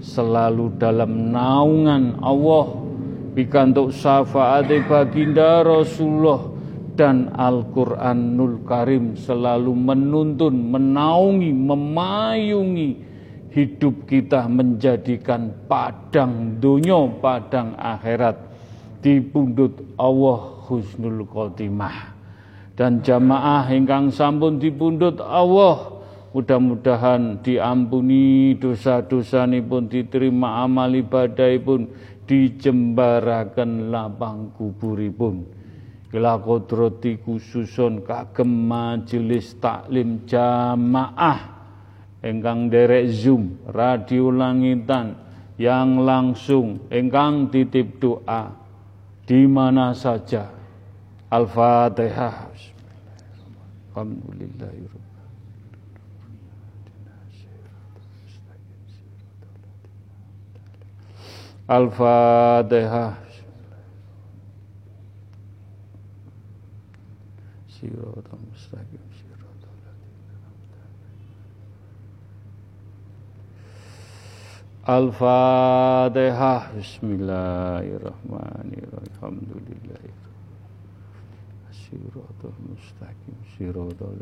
Selalu 0.00 0.80
dalam 0.80 1.28
naungan 1.28 2.24
Allah. 2.24 2.80
Pikantuk 3.34 3.90
syafaat 3.90 4.70
baginda 4.86 5.66
Rasulullah 5.66 6.53
dan 6.94 7.34
Al-Quranul 7.34 8.62
Karim 8.62 9.18
selalu 9.18 9.74
menuntun, 9.74 10.54
menaungi, 10.70 11.50
memayungi 11.50 12.90
hidup 13.50 14.06
kita 14.06 14.46
menjadikan 14.46 15.66
padang 15.66 16.58
dunia, 16.62 17.10
padang 17.18 17.74
akhirat 17.74 18.38
di 19.02 19.18
pundut 19.18 19.74
Allah 19.98 20.40
Husnul 20.70 21.26
Khotimah. 21.26 22.14
Dan 22.74 23.02
jamaah 23.06 23.70
ingkang 23.70 24.10
sampun 24.10 24.58
dipundhut 24.58 25.22
Allah 25.22 26.02
mudah-mudahan 26.34 27.38
diampuni 27.46 28.58
dosa-dosa 28.58 29.46
pun 29.62 29.86
diterima 29.86 30.66
amal 30.66 30.90
ibadah 30.90 31.54
pun 31.62 31.86
dijembaraken 32.26 33.94
lapang 33.94 34.50
kuburipun 34.58 35.63
ila 36.14 36.38
kodrati 36.38 37.18
khususun 37.18 38.06
kagem 38.06 38.46
majelis 38.46 39.58
taklim 39.58 40.22
jamaah. 40.30 41.50
Engkang 42.22 42.70
derek 42.70 43.10
Zoom 43.10 43.58
radio 43.68 44.30
langitan 44.30 45.18
yang 45.58 46.06
langsung 46.06 46.86
engkang 46.88 47.50
titip 47.50 47.98
doa. 47.98 48.54
Di 49.24 49.48
mana 49.48 49.96
saja. 49.96 50.52
Al-Fatihah. 51.32 52.52
Al-Fatihah. 61.64 63.23
Siratal 67.84 68.40
mustaqim 68.40 69.04
siratal 69.12 69.76
Al-Fatihah. 74.88 76.72
Bismillahirrahmanirrahim. 76.80 79.04
Alhamdulillah. 79.04 80.00
Siratal 81.76 82.56
mustaqim 82.72 83.36
siratal 83.52 84.16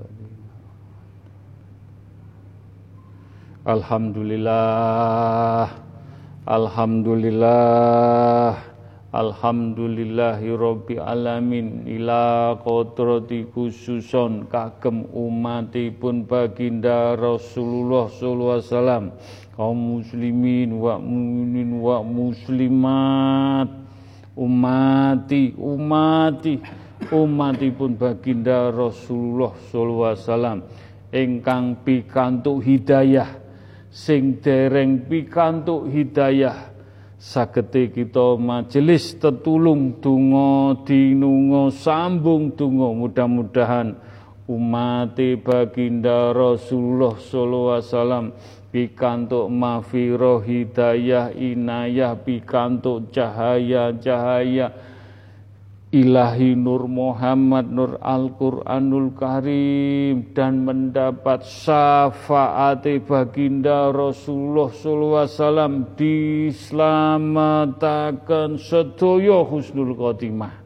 Alhamdulillah. 3.62 5.70
Alhamdulillah 6.50 8.71
Alhamdulillahi 9.12 10.56
Alamin. 10.96 11.84
Ila 11.84 12.56
kodrati 12.64 13.44
khususon. 13.44 14.48
Kagem 14.48 15.04
umatipun 15.12 16.24
baginda 16.24 17.12
Rasulullah 17.20 18.08
sallallahu 18.08 18.56
alaihi 18.56 18.68
wasallam. 18.72 19.04
Kaum 19.52 20.00
muslimin 20.00 20.80
wa 20.80 20.96
mukminin 20.96 21.76
wa 21.84 22.00
muslimat. 22.00 23.68
Umati 24.32 25.60
umati. 25.60 26.56
Umatipun 27.12 28.00
baginda 28.00 28.72
Rasulullah 28.72 29.52
sallallahu 29.68 30.08
alaihi 30.08 30.24
wasallam. 30.24 30.58
Ingkang 31.12 31.84
pikantuk 31.84 32.64
hidayah. 32.64 33.28
Sing 33.92 34.40
dereng 34.40 35.04
pikantuk 35.04 35.92
hidayah 35.92 36.71
sagete 37.22 37.86
kita 37.94 38.34
majelis 38.34 39.14
tetulung 39.14 40.02
donga 40.02 40.74
dinunga 40.82 41.70
sambung 41.70 42.50
donga. 42.58 42.90
Mudah-mudahan 42.98 43.94
umat 44.50 45.14
baginda 45.46 46.34
Rasulullah 46.34 47.14
sallallahu 47.14 47.78
alaihi 47.78 47.86
wasallam 47.94 48.26
pikantuk 48.74 49.46
mafiro 49.54 50.42
hidayah 50.42 51.30
inayah 51.30 52.18
pikantuk 52.18 53.14
cahaya-cahaya 53.14 54.74
ilahi 55.92 56.56
Nur 56.56 56.88
Muhammad 56.88 57.68
Nur 57.68 58.00
Al-Quranul 58.00 59.12
Karim 59.12 60.32
dan 60.32 60.64
mendapat 60.64 61.44
syafaat 61.44 62.88
baginda 63.04 63.92
Rasulullah 63.92 64.72
SAW 64.72 65.92
diselamatkan 65.92 68.56
sedoyo 68.56 69.44
husnul 69.44 69.92
khotimah. 69.92 70.64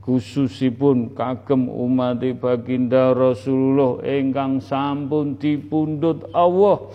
Khususipun 0.00 1.12
kagem 1.12 1.68
umat 1.68 2.24
baginda 2.40 3.12
Rasulullah 3.12 4.00
ingkang 4.06 4.62
sampun 4.62 5.34
dipundhut 5.36 6.30
Allah 6.32 6.88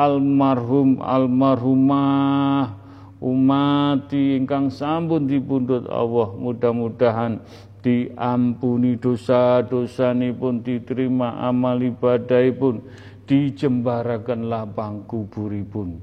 almarhum 0.00 0.96
almarhumah 0.98 2.83
umati 3.24 4.36
ingkang 4.36 4.68
sampun 4.68 5.24
dipundhut 5.24 5.88
Allah 5.88 6.28
mudah-mudahan 6.36 7.40
diampuni 7.80 9.00
dosa-dosa 9.00 10.12
pun 10.36 10.60
diterima 10.60 11.40
amal 11.40 11.80
ibadah 11.80 12.44
pun 12.52 12.84
dijembarakan 13.24 14.52
lapang 14.52 15.04
kuburipun. 15.08 15.96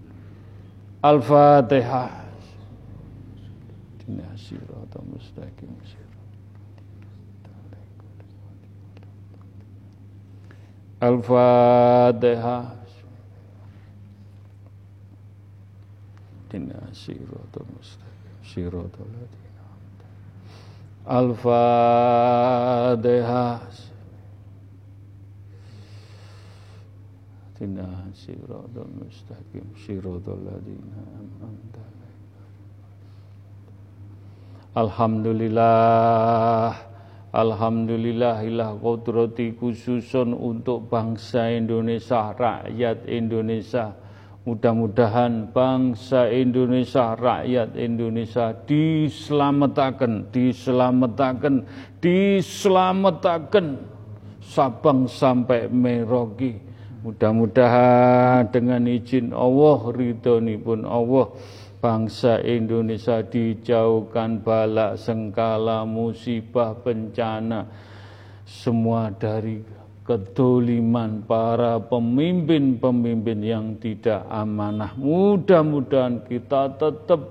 Al-Fatihah. 1.06 2.34
Mustaqim. 5.02 5.72
Al-Fatihah 11.02 12.81
Dina 16.52 16.84
siratal 16.92 17.64
mustaqim 17.72 18.36
siratal 18.44 19.08
ladzina 19.08 19.64
Al-Fatihah 21.08 21.56
Dina 27.56 28.04
siratal 28.12 28.92
mustaqim 29.00 29.64
siratal 29.80 30.44
ladzina 30.44 31.00
an'amta 31.24 31.88
Alhamdulillah 34.76 36.92
Alhamdulillahilah 37.32 38.76
kodrati 38.84 39.56
khususun 39.56 40.36
untuk 40.36 40.92
bangsa 40.92 41.48
Indonesia, 41.48 42.36
rakyat 42.36 43.08
Indonesia 43.08 44.01
Mudah-mudahan 44.42 45.54
bangsa 45.54 46.26
Indonesia, 46.34 47.14
rakyat 47.14 47.78
Indonesia 47.78 48.50
diselamatkan, 48.66 50.34
diselamatkan, 50.34 51.62
diselamatkan 52.02 53.78
Sabang 54.42 55.06
sampai 55.06 55.70
Merauke. 55.70 56.58
Mudah-mudahan 57.06 58.50
dengan 58.50 58.90
izin 58.90 59.30
Allah, 59.30 59.80
ridhoni 59.94 60.58
pun 60.58 60.90
Allah, 60.90 61.30
bangsa 61.78 62.42
Indonesia 62.42 63.22
dijauhkan 63.22 64.42
balak, 64.42 64.98
sengkala, 64.98 65.86
musibah, 65.86 66.74
bencana, 66.82 67.70
semua 68.46 69.14
dari 69.14 69.81
kedoliman 70.02 71.22
para 71.24 71.78
pemimpin-pemimpin 71.78 73.40
yang 73.42 73.68
tidak 73.78 74.26
amanah. 74.28 74.98
Mudah-mudahan 74.98 76.26
kita 76.26 76.74
tetap 76.78 77.22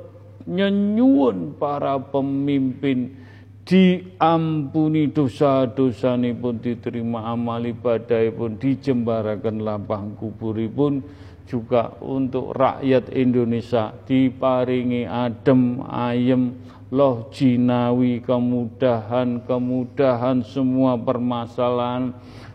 nyenyuun 0.47 1.59
para 1.59 1.99
pemimpin. 1.99 3.19
Diampuni 3.61 5.13
dosa-dosa 5.15 6.19
ini 6.19 6.35
pun 6.35 6.59
diterima 6.59 7.31
amal 7.31 7.63
ibadah 7.63 8.19
pun 8.35 8.59
dijembarakan 8.59 9.63
lapang 9.63 10.19
pun. 10.19 11.05
Juga 11.47 11.91
untuk 11.99 12.55
rakyat 12.55 13.11
Indonesia 13.11 13.91
diparingi 14.07 15.03
adem 15.07 15.83
ayem 15.87 16.55
loh 16.91 17.31
jinawi 17.31 18.19
kemudahan 18.19 19.47
kemudahan 19.47 20.43
semua 20.43 20.99
permasalahan 20.99 22.11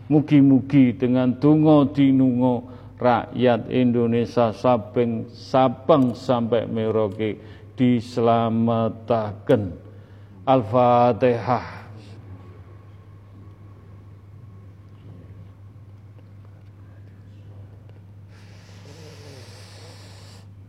Mugi-mugi 0.06 0.94
dengan 0.94 1.34
tungo 1.42 1.90
dinungo 1.90 2.70
rakyat 2.94 3.66
Indonesia 3.74 4.54
Sabeng 4.54 5.26
Sabang 5.34 6.14
sampai 6.14 6.70
Merauke 6.70 7.42
diselamatkan. 7.74 9.74
Al-Fatihah. 10.46 11.90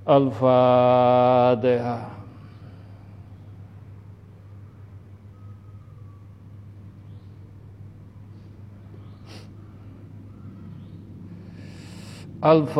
Al-Fatihah. 0.08 2.17
Al-Fatihah. 12.48 12.80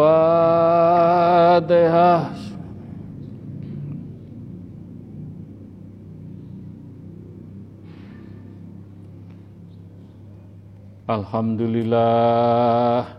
Alhamdulillah. 11.12 13.12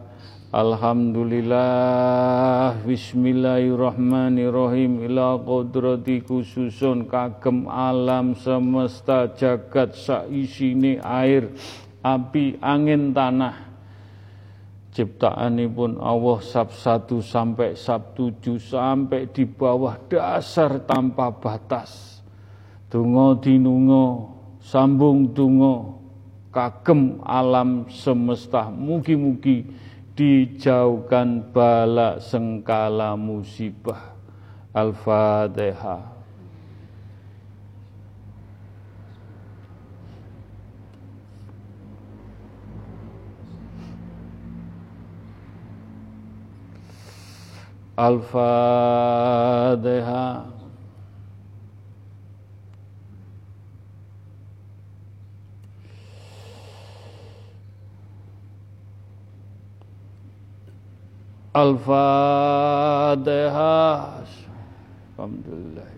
Alhamdulillah. 0.49 2.81
Bismillahirrahmanirrahim. 2.81 5.05
Ila 5.05 5.37
kodrati 5.45 6.25
khususun. 6.25 7.13
Kagem 7.13 7.69
alam 7.69 8.33
semesta 8.33 9.29
jagat 9.37 10.01
saisine 10.01 10.97
air 11.05 11.53
api 12.01 12.57
angin 12.65 13.13
tanah 13.13 13.68
ciptaanipun 14.99 16.03
Allah 16.03 16.43
sab 16.43 16.75
1 16.75 17.07
sampai 17.23 17.79
sab 17.79 18.19
7 18.19 18.59
sampai 18.59 19.31
di 19.31 19.47
bawah 19.47 19.95
dasar 20.11 20.83
tanpa 20.83 21.31
batas 21.31 22.19
Tungo 22.91 23.39
dinungo 23.39 24.35
sambung 24.59 25.31
tungo 25.31 26.03
kagem 26.51 27.23
alam 27.23 27.87
semesta 27.87 28.73
mugi-mugi 28.73 29.63
dijauhkan 30.19 31.55
bala 31.55 32.19
sengkala 32.19 33.15
musibah. 33.15 34.19
Al-Fatihah. 34.75 36.18
Al-Fatihah. 47.99 48.39
Al-Fatihah. 61.59 62.63
Alhamdulillah. 65.19 65.91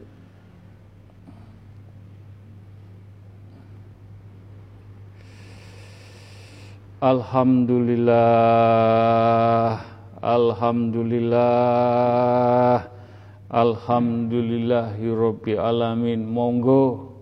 Alhamdulillah. 7.03 10.00
Alhamdulillah. 10.21 12.85
Alhamdulillahirabbil 13.49 15.57
alamin. 15.57 16.29
Monggo 16.29 17.17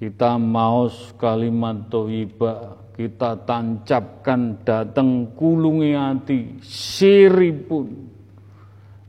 kita 0.00 0.40
maos 0.40 1.12
kalimat 1.20 1.92
thayyibah 1.92 2.84
kita 2.94 3.42
tancapkan 3.44 4.62
datang 4.62 5.26
kulungi 5.34 5.98
hati 5.98 6.62
siripun. 6.62 8.14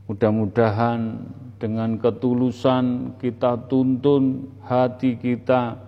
Mudah-mudahan 0.06 1.18
dengan 1.56 1.98
ketulusan 1.98 3.16
kita 3.18 3.66
tuntun 3.70 4.50
hati 4.66 5.18
kita 5.18 5.78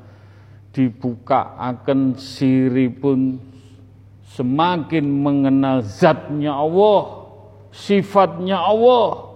dibuka 0.70 1.59
akan 1.59 2.14
siripun 2.14 3.43
semakin 4.31 5.03
mengenal 5.03 5.83
zatnya 5.83 6.55
Allah, 6.55 7.18
sifatnya 7.71 8.59
Allah, 8.61 9.35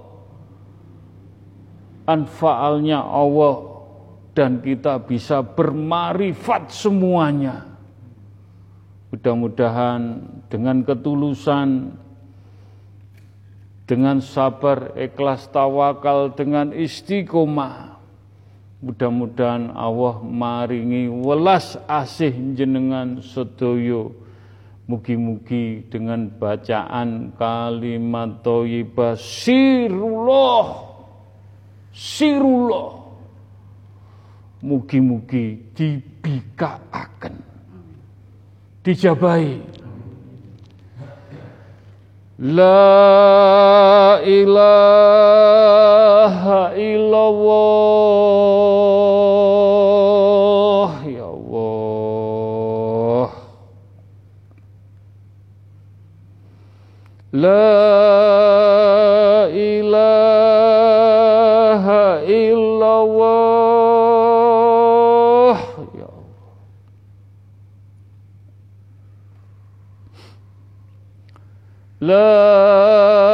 anfaalnya 2.06 3.00
Allah 3.00 3.70
dan 4.32 4.64
kita 4.64 4.96
bisa 5.04 5.44
bermarifat 5.44 6.72
semuanya 6.72 7.72
Mudah-mudahan 9.12 10.24
dengan 10.48 10.80
ketulusan, 10.88 11.92
dengan 13.84 14.24
sabar, 14.24 14.96
ikhlas, 14.96 15.52
tawakal, 15.52 16.32
dengan 16.32 16.72
istiqomah, 16.72 18.00
mudah-mudahan 18.80 19.68
Allah 19.76 20.16
maringi 20.24 21.12
welas 21.12 21.76
asih 21.84 22.32
jenengan 22.56 23.20
sedoyo. 23.20 24.16
Mugi-mugi 24.90 25.86
dengan 25.86 26.26
bacaan 26.26 27.32
kalimat 27.38 28.42
thayyibah 28.42 29.14
sirullah 29.14 30.66
sirullah 31.94 33.02
mugi-mugi 34.62 35.74
dibikaaken 35.74 37.34
dijabai. 38.86 39.62
La 42.42 44.18
ilaha 44.26 45.14
illallah 46.74 48.02
لا 57.32 57.48
إله 59.48 60.12
إلا 62.28 62.92
الله. 63.02 63.72
يا 65.96 66.08
الله. 66.12 66.52
لا 72.00 73.31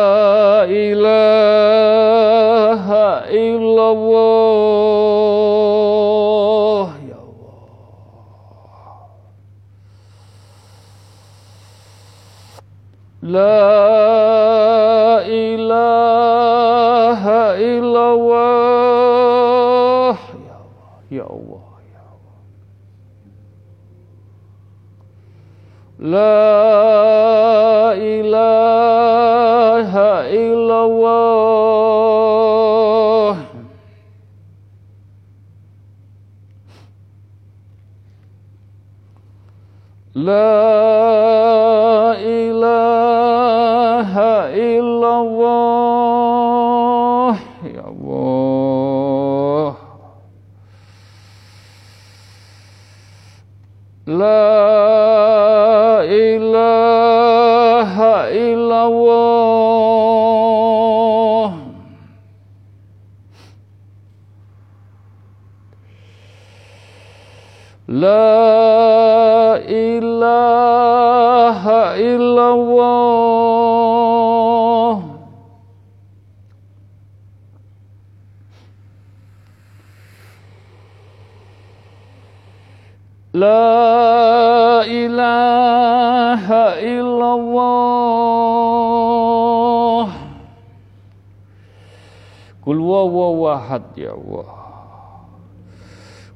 wawawahad 93.69 93.85
ya 93.97 94.13
Allah. 94.17 94.51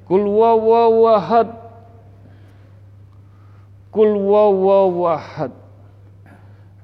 Kul 0.05 0.25
wawawahad 0.29 1.51
Kul 3.93 4.13
wawawahad 4.17 5.53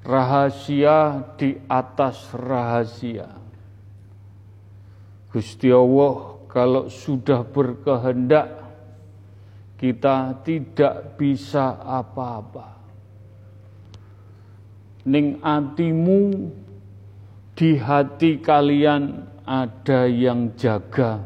Rahasia 0.08 1.20
di 1.36 1.60
atas 1.68 2.32
rahasia. 2.32 3.28
Gusti 5.28 5.68
Allah 5.68 6.40
kalau 6.48 6.88
sudah 6.88 7.44
berkehendak 7.44 8.48
kita 9.76 10.32
tidak 10.40 11.20
bisa 11.20 11.76
apa-apa. 11.84 12.80
ning 15.08 15.40
atimu 15.40 16.52
di 17.56 17.80
hati 17.80 18.38
kalian 18.44 19.24
ada 19.48 20.04
yang 20.04 20.52
jaga 20.60 21.24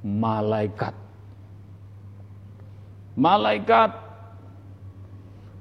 malaikat. 0.00 0.96
Malaikat 3.12 3.92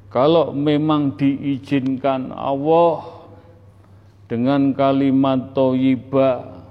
kalau 0.08 0.56
memang 0.56 1.20
diizinkan 1.20 2.32
Allah 2.32 3.04
dengan 4.32 4.72
kalimat 4.72 5.52
toyibah 5.52 6.64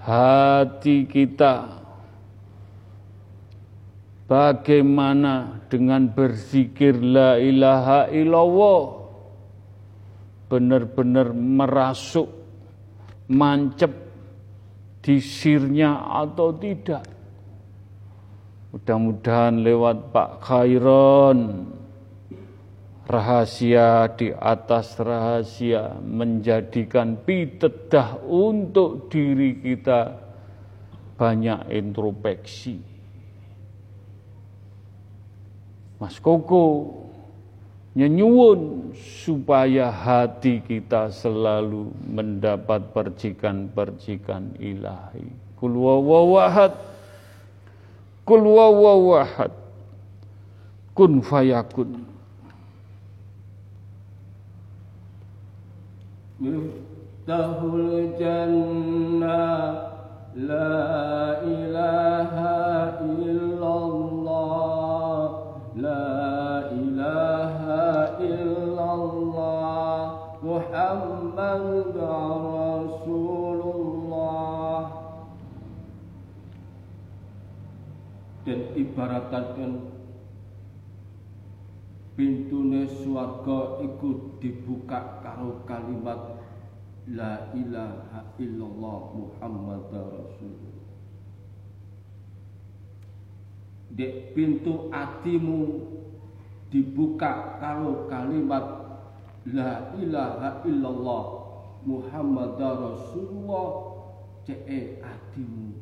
hati 0.00 1.04
kita 1.04 1.68
bagaimana 4.24 5.60
dengan 5.68 6.08
berzikir 6.08 6.96
la 6.96 7.36
ilaha 7.36 8.08
illallah 8.08 8.98
benar-benar 10.48 11.36
merasuk, 11.36 12.28
mancep 13.28 13.92
di 15.04 15.16
sirnya 15.20 16.04
atau 16.04 16.52
tidak. 16.56 17.04
Mudah-mudahan 18.68 19.64
lewat 19.64 20.12
Pak 20.12 20.30
Khairon 20.44 21.38
rahasia 23.08 24.12
di 24.12 24.28
atas 24.36 25.00
rahasia 25.00 25.96
menjadikan 26.04 27.16
pitedah 27.24 28.20
untuk 28.28 29.08
diri 29.08 29.56
kita 29.64 30.12
banyak 31.16 31.72
introspeksi. 31.72 32.76
Mas 35.98 36.20
Koko 36.20 37.07
nyenyuwun 37.98 38.94
supaya 38.94 39.90
hati 39.90 40.62
kita 40.62 41.10
selalu 41.10 41.90
mendapat 42.06 42.94
percikan-percikan 42.94 44.54
ilahi. 44.62 45.26
Kul 45.58 45.74
wawahad, 45.74 46.78
kul 48.22 48.46
kun 50.94 51.12
fayakun. 51.18 52.06
Miftahul 56.38 58.14
jannah 58.14 59.90
la 60.38 61.42
ilaha 61.42 63.02
illallah 63.18 64.46
la 65.74 66.17
Dan 71.38 71.54
ibaratkan 78.74 79.70
pintune 82.18 82.90
swarga 82.90 83.78
iku 83.86 84.34
dibuka 84.42 85.22
karo 85.22 85.62
kalimat 85.62 86.42
la 87.06 87.54
ilaha 87.54 88.34
illallah 88.42 88.98
Muhammad 89.14 89.94
Rasulullah. 89.94 90.90
Dek 93.94 94.34
pintu 94.34 94.90
atimu 94.90 95.86
dibuka 96.74 97.62
karo 97.62 98.10
kalimat 98.10 98.87
la 99.52 99.94
ilaha 99.96 100.62
illallah 100.64 101.24
Muhammad 101.86 102.58
Rasulullah. 102.58 103.68
Cek 104.48 104.64
atimu 105.04 105.76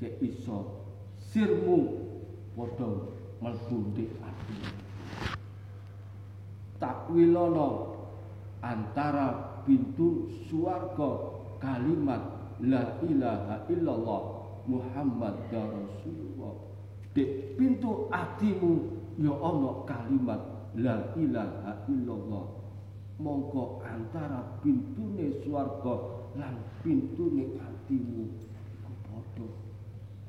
cek 0.00 0.20
iso. 0.24 0.88
Sirmu 1.20 2.08
padha 2.56 2.88
mlebu 3.44 3.76
atimu 4.24 4.70
takwilono 6.80 7.96
antara 8.60 9.60
pintu 9.64 10.28
suarga 10.48 11.36
kalimat 11.60 12.20
la 12.60 13.00
ilaha 13.04 13.64
illallah 13.68 14.22
Muhammad 14.68 15.36
Rasulullah. 15.52 16.54
Di 17.16 17.56
pintu 17.56 18.08
atimu 18.12 18.72
ya 19.20 19.32
ana 19.32 19.84
kalimat 19.88 20.40
la 20.76 21.16
ilaha 21.16 21.84
illallah 21.88 22.44
mongko 23.16 23.80
antara 23.84 24.60
pintune 24.60 25.40
swarga 25.44 25.94
lan 26.36 26.54
pintune 26.84 27.56
atimu. 27.56 28.24
Padha 28.84 29.46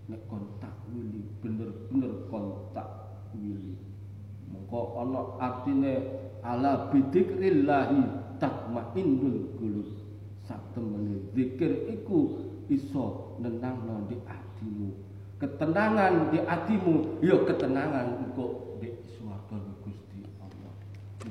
nek 0.07 0.21
kontak 0.31 0.75
wili 0.91 1.27
bener-bener 1.43 2.13
kontak 2.31 2.89
wili. 3.35 3.75
Mongko 4.47 4.79
ana 5.03 5.21
artine 5.43 5.93
ala 6.43 6.87
bidzikrillahi 6.91 8.01
tatmainnul 8.39 9.59
qulub. 9.59 9.89
Satemene 10.47 11.27
zikir 11.35 11.91
iku 11.91 12.39
iso 12.71 13.35
nenangno 13.43 14.07
di 14.07 14.15
atimu. 14.23 14.89
Ketenangan 15.37 16.31
di 16.31 16.39
atimu 16.39 17.19
ya 17.19 17.35
ketenangan 17.43 18.23
engko 18.23 18.67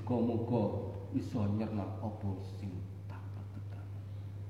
Muga-muga 0.06 0.95
iso 1.16 1.48
nyernak 1.56 1.96
apa 2.04 2.28
sing 2.60 2.68
tak 3.08 3.24
tekan. 3.56 3.88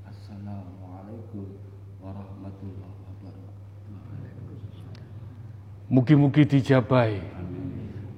Assalamualaikum 0.02 1.46
warahmatullahi 2.02 2.96
wabarakatuh. 3.06 3.54
Mugi-mugi 5.86 6.42
dijabai. 6.42 7.22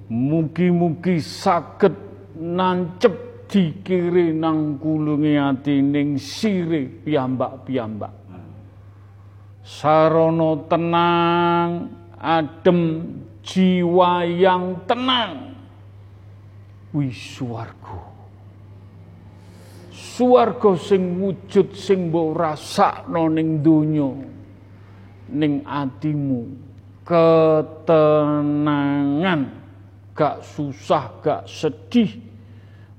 Mugi-mugi 0.09 1.21
saged 1.21 1.93
nancep 2.41 3.13
dikiri 3.53 4.33
nang 4.33 4.81
kulungi 4.81 5.37
ati 5.37 5.85
ning 5.85 6.17
sire 6.17 6.89
piyambak-piyambak. 7.05 8.17
Sarono 9.61 10.65
tenang, 10.65 11.93
adem, 12.17 12.81
jiwa 13.45 14.25
yang 14.25 14.81
tenang 14.89 15.49
kuwi 16.89 17.13
swarga. 17.13 18.08
Swarga 20.19 20.75
sing 20.75 21.23
wujud 21.23 21.79
sing 21.79 22.11
mbok 22.11 22.35
rasakno 22.35 23.31
ning 23.31 23.63
donya 23.63 24.11
ning 25.31 25.63
atimu. 25.63 26.59
Ketenangan 27.07 28.03
gak 30.19 30.43
susah 30.43 31.23
gak 31.23 31.47
sedih 31.47 32.19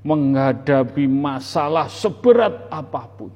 menghadapi 0.08 1.12
masalah 1.12 1.92
seberat 1.92 2.72
apa 2.72 3.04
pun. 3.12 3.36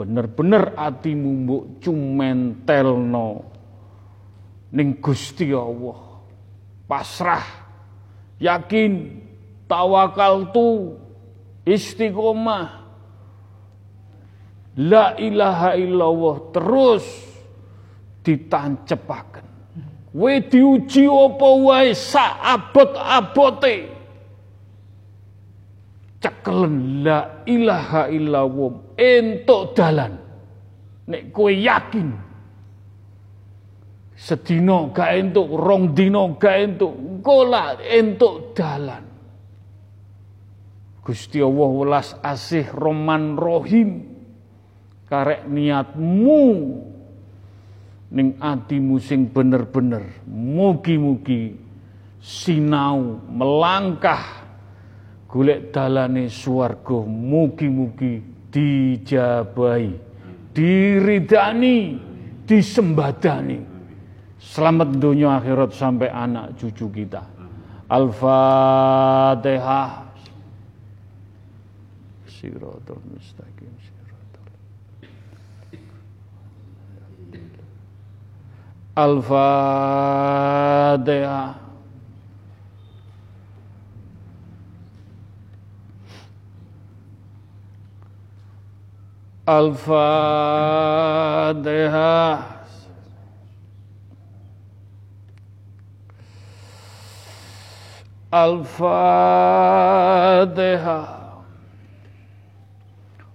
Bener-bener 0.00 0.72
atimu 0.80 1.44
mbok 1.44 1.84
cumentelno 1.84 3.44
ning 4.72 4.96
Gusti 4.96 5.52
Allah. 5.52 6.24
Pasrah 6.88 7.44
yakin, 8.40 9.20
tawakal 9.68 10.48
tu, 10.56 10.96
istiqomah. 11.66 12.84
La 14.74 15.14
ilaha 15.16 15.78
illallah 15.78 16.36
terus 16.50 17.04
ditancepaken. 18.24 19.46
We 20.14 20.46
diuji 20.46 21.10
apa 21.10 21.48
wae 21.58 21.90
sak 21.94 22.32
abot-abote. 22.42 23.76
Cekelen 26.22 27.02
la 27.02 27.44
ilaha 27.44 28.08
illallah 28.08 28.72
entuk 28.96 29.74
dalan. 29.74 30.12
Nek 31.04 31.22
kowe 31.36 31.52
yakin 31.52 32.24
sedina 34.24 34.88
gak 34.94 35.10
entuk, 35.20 35.52
rong 35.52 35.92
dina 35.92 36.24
gak 36.40 36.56
entuk, 36.64 36.94
engko 36.96 37.36
entuk 37.84 38.56
dalan. 38.56 39.13
Gusti 41.04 41.38
Allah 41.44 41.68
welas 41.68 42.16
asih 42.24 42.64
Roman 42.72 43.36
Rohim 43.36 44.08
karek 45.04 45.44
niatmu 45.44 46.42
ning 48.08 48.40
atimu 48.40 48.96
sing 48.98 49.28
bener-bener 49.28 50.24
mugi-mugi 50.24 51.60
sinau 52.24 53.20
melangkah 53.28 54.48
golek 55.28 55.68
dalane 55.76 56.32
swarga 56.32 57.04
mugi-mugi 57.04 58.48
dijabahi 58.48 59.92
diridani 60.56 62.00
disembadani 62.48 63.74
Selamat 64.44 65.00
dunia 65.00 65.40
akhirat 65.40 65.72
sampai 65.72 66.12
anak 66.12 66.60
cucu 66.60 66.92
kita. 66.92 67.24
Al-Fatihah. 67.88 68.92
Siratal 72.44 73.00
mustaqim 73.08 73.72
siratal 73.80 74.44
Al-Fatihah 78.96 80.04
Al-Fatihah 89.46 90.04
Al-Fatihah. 98.34 98.84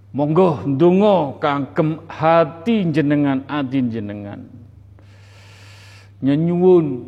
Monggo 0.10 0.65
ndonga 0.65 1.38
kangkem 1.38 2.02
hati 2.10 2.90
jenengan 2.90 3.45
ati 3.45 3.77
jenengan. 3.94 4.41
Nyenyuwun 6.26 7.06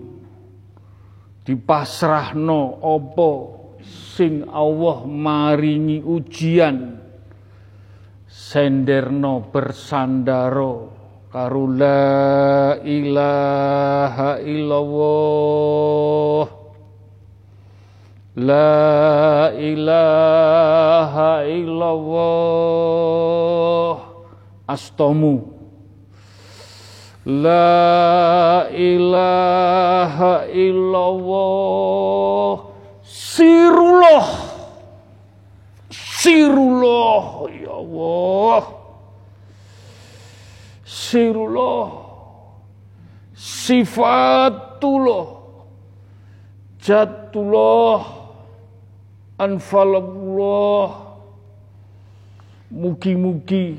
dipasrahno 1.42 2.78
apa 2.78 3.32
sing 3.82 4.46
Allah 4.46 5.02
maringi 5.10 6.06
ujian 6.06 7.02
senderno 8.30 9.50
bersandaro 9.50 10.94
karo 11.34 11.66
la 11.74 12.78
ilaha 12.86 14.38
illallah 14.46 15.82
La 18.36 19.52
ilaha 19.60 21.44
illallah. 21.44 22.72
Astomu. 24.72 25.52
La 27.28 28.72
ilaha 28.72 30.48
illallah. 30.48 31.52
Sirullah. 33.04 34.28
Sirullah 35.92 37.52
Ya 37.52 37.76
Allah. 37.76 38.64
Sirullah. 40.88 41.92
Sifatullah. 43.36 45.28
Jatullah 46.80 48.21
anfalallah. 49.42 51.10
Mugi-mugi 52.72 53.76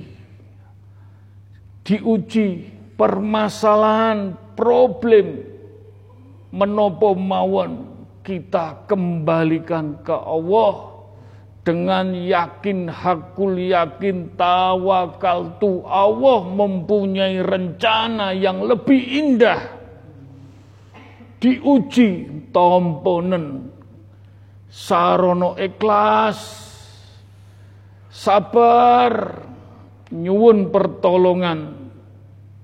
diuji 1.86 2.48
permasalahan 2.98 4.36
problem. 4.58 5.48
Menopo 6.52 7.16
mawon 7.16 7.88
kita 8.20 8.84
kembalikan 8.84 10.04
ke 10.04 10.12
Allah 10.12 10.92
dengan 11.64 12.12
yakin 12.12 12.92
hakul 12.92 13.56
yakin 13.56 14.36
tawakal 14.36 15.56
tu 15.56 15.80
Allah 15.88 16.44
mempunyai 16.44 17.40
rencana 17.40 18.36
yang 18.36 18.60
lebih 18.60 19.00
indah. 19.00 19.80
Diuji 21.40 22.28
tomponen 22.52 23.71
sarono 24.72 25.52
ikhlas 25.60 26.40
sabar 28.08 29.44
nyuwun 30.08 30.72
pertolongan. 30.72 31.60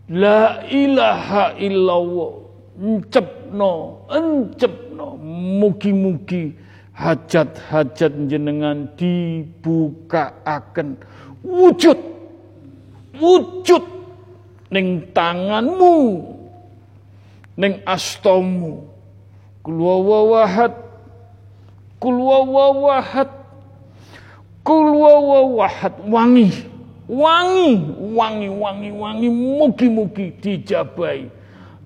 La 0.09 0.65
ilaha 0.65 1.53
illallah 1.61 2.33
encepno 2.81 3.73
encepno. 4.09 5.21
Mugi-mugi 5.61 6.57
hajat-hajat 6.97 8.13
jenengan 8.27 8.89
dibuka 8.97 10.41
akan 10.49 10.97
wujud 11.45 11.99
wujud 13.19 13.85
ning 14.73 15.13
tanganmu 15.13 16.25
ning 17.61 17.85
astomu. 17.85 18.89
Kulwawahad 19.61 20.88
Kul 21.99 22.17
wawahad. 22.23 23.29
Kul 24.63 24.89
wawahad. 24.97 25.93
Wangi. 26.07 26.49
Wangi. 27.09 27.75
Wangi, 28.15 28.49
wangi, 28.49 28.91
wangi. 28.91 29.29
Mugi-mugi 29.29 30.31
dijabai. 30.43 31.31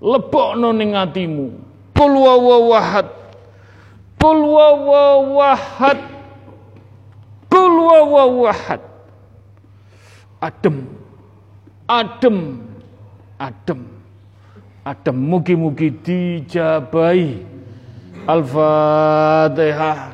Lebokno 0.01 0.73
ning 0.73 0.95
atimu. 0.95 1.51
Kul 1.97 2.13
wawahad. 2.17 3.07
Kul 4.21 4.39
wawahad. 4.41 5.99
Kul. 7.49 7.73
Adem. 10.43 10.77
Adem. 11.87 12.37
Adem. 13.39 13.81
Adem. 14.83 15.15
Mugi-mugi 15.15 15.89
dijabai. 16.03 17.52
الفاتحة. 18.29 20.13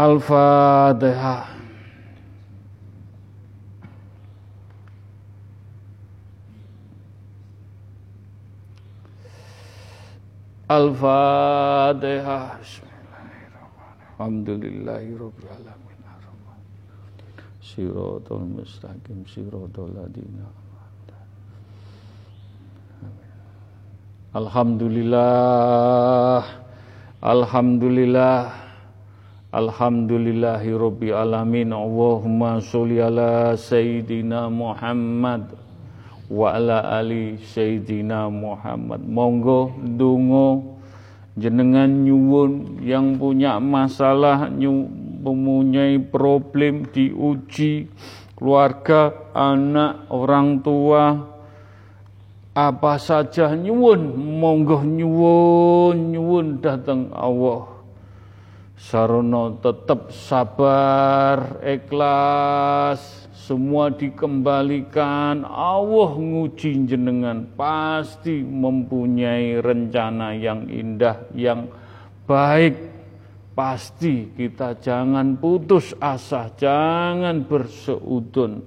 الفاتحة. 0.00 1.44
الفاتحة. 10.70 12.58
بسم 12.60 12.82
الله 12.82 13.20
الرحمن 13.20 13.38
الرحيم. 13.52 14.04
الحمد 14.14 14.48
لله 14.50 15.04
رب 15.20 15.38
العالمين. 15.44 15.73
Siratal 17.74 18.46
mustaqim 18.46 19.26
siratal 19.26 19.90
ladina 19.90 20.46
Alhamdulillah 24.30 26.38
Alhamdulillah 27.18 28.62
Alhamdulillahi 29.54 30.70
Rabbi 30.70 31.10
Alamin. 31.10 31.74
Allahumma 31.74 32.62
sholli 32.62 33.02
ala 33.02 33.58
Sayyidina 33.58 34.46
Muhammad 34.50 35.54
Wa 36.30 36.54
ala 36.54 36.98
ali 36.98 37.38
Sayyidina 37.42 38.30
Muhammad. 38.30 39.02
Monggo 39.02 39.74
dungo 39.82 40.78
jenengan 41.34 41.90
nyuwun 41.90 42.78
yang 42.86 43.18
punya 43.18 43.58
masalah 43.58 44.46
nyu 44.46 44.86
mempunyai 45.24 45.96
problem 46.04 46.84
diuji 46.92 47.88
keluarga, 48.36 49.32
anak, 49.32 50.12
orang 50.12 50.60
tua, 50.60 51.32
apa 52.52 52.94
saja 53.00 53.56
nyuwun, 53.56 54.14
monggo 54.14 54.84
nyuwun, 54.84 56.12
nyuwun 56.12 56.46
datang 56.60 57.08
Allah. 57.16 57.72
Sarono 58.74 59.58
tetap 59.64 60.12
sabar, 60.12 61.62
ikhlas, 61.64 63.24
semua 63.32 63.88
dikembalikan. 63.90 65.46
Allah 65.46 66.10
nguji 66.14 66.84
jenengan 66.84 67.48
pasti 67.56 68.44
mempunyai 68.44 69.58
rencana 69.62 70.36
yang 70.36 70.68
indah, 70.68 71.26
yang 71.32 71.70
baik 72.28 72.93
Pasti 73.54 74.34
kita 74.34 74.82
jangan 74.82 75.38
putus 75.38 75.94
asa, 76.02 76.50
jangan 76.58 77.46
berseudun. 77.46 78.58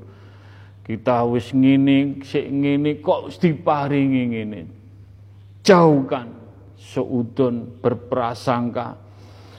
Kita 0.88 1.28
wis 1.28 1.52
ngini, 1.52 2.24
sik 2.24 2.48
ngini 2.48 3.04
kok 3.04 3.36
diparingi 3.36 4.24
ngini. 4.32 4.62
Jauhkan 5.60 6.28
seudun 6.80 7.84
berprasangka. 7.84 8.96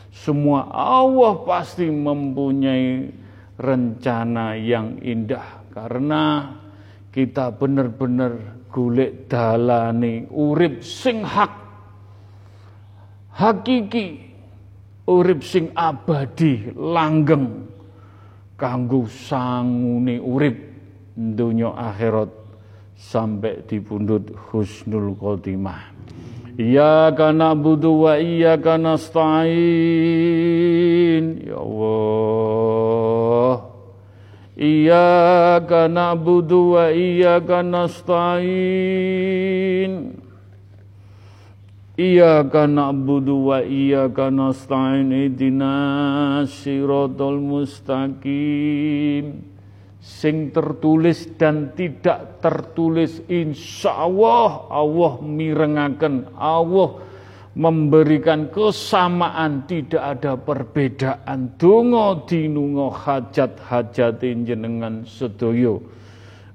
Semua 0.09 0.65
Allah 0.73 1.45
pasti 1.45 1.85
mempunyai 1.93 3.13
rencana 3.61 4.57
yang 4.57 4.97
indah 5.05 5.69
karena 5.77 6.57
kita 7.13 7.53
benar-benar 7.53 8.65
golek 8.71 9.27
dalane 9.27 10.31
urip 10.31 10.81
sing 10.85 11.27
hak 11.27 11.53
hakiki 13.35 14.28
urip 15.09 15.41
sing 15.41 15.73
abadi 15.73 16.69
langgeng 16.77 17.65
kanggo 18.61 19.09
sangune 19.09 20.21
urip 20.21 20.57
donya 21.17 21.73
akhirat 21.73 22.29
sampai 22.93 23.65
di 23.65 23.81
pundut 23.81 24.29
husnul 24.51 25.17
khotimah. 25.17 25.97
Iyyaka 26.59 27.31
na'budu 27.31 28.03
wa 28.03 28.19
iyyaka 28.19 28.75
nasta'in. 28.83 29.55
Ya 31.47 31.55
Allah. 31.63 33.55
Iyyaka 34.59 35.87
na'budu 35.87 36.75
wa 36.75 36.91
iyyaka 36.91 37.63
nasta'in 37.63 39.09
Iyyaka 41.99 42.71
na'budu 42.71 43.51
wa 43.51 43.59
iyyaka 43.59 44.31
nasta'in 44.31 45.11
ihdinas 45.11 46.47
siratal 46.63 47.43
mustaqim. 47.43 49.43
Sing 49.99 50.55
tertulis 50.55 51.27
dan 51.35 51.75
tidak 51.75 52.39
tertulis 52.39 53.19
insya 53.27 54.07
Allah 54.07 54.71
Allah 54.71 55.19
mirengaken 55.27 56.31
Allah 56.39 57.03
memberikan 57.59 58.47
kesamaan 58.55 59.67
tidak 59.67 60.23
ada 60.23 60.39
perbedaan. 60.39 61.59
Donga 61.59 62.23
dinunga 62.31 62.95
hajat 62.95 63.59
hajat 63.59 64.23
jenengan 64.23 65.03
sedoyo 65.03 65.83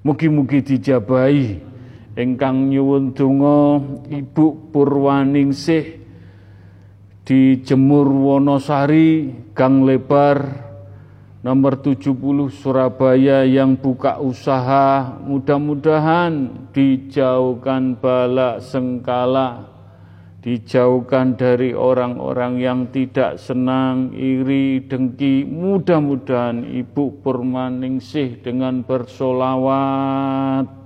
mugi-mugi 0.08 0.64
dijabahi 0.64 1.73
ingkang 2.14 2.70
nyuwun 2.70 3.18
donga 3.18 3.82
Ibu 4.10 4.70
Purwaningsih 4.70 5.86
di 7.26 7.58
Jemur 7.66 8.06
Wonosari 8.06 9.34
Gang 9.58 9.82
Lebar 9.82 10.62
nomor 11.42 11.82
70 11.82 12.14
Surabaya 12.54 13.42
yang 13.48 13.80
buka 13.80 14.22
usaha 14.22 15.18
mudah-mudahan 15.26 16.70
dijauhkan 16.70 17.98
balak 17.98 18.62
sengkala 18.62 19.74
dijauhkan 20.44 21.40
dari 21.40 21.72
orang-orang 21.72 22.60
yang 22.60 22.92
tidak 22.92 23.40
senang 23.40 24.12
iri 24.12 24.84
dengki. 24.84 25.48
Mudah-mudahan 25.48 26.68
Ibu 26.68 27.24
Purmaningsih 27.24 28.44
dengan 28.44 28.84
bersolawat 28.84 30.83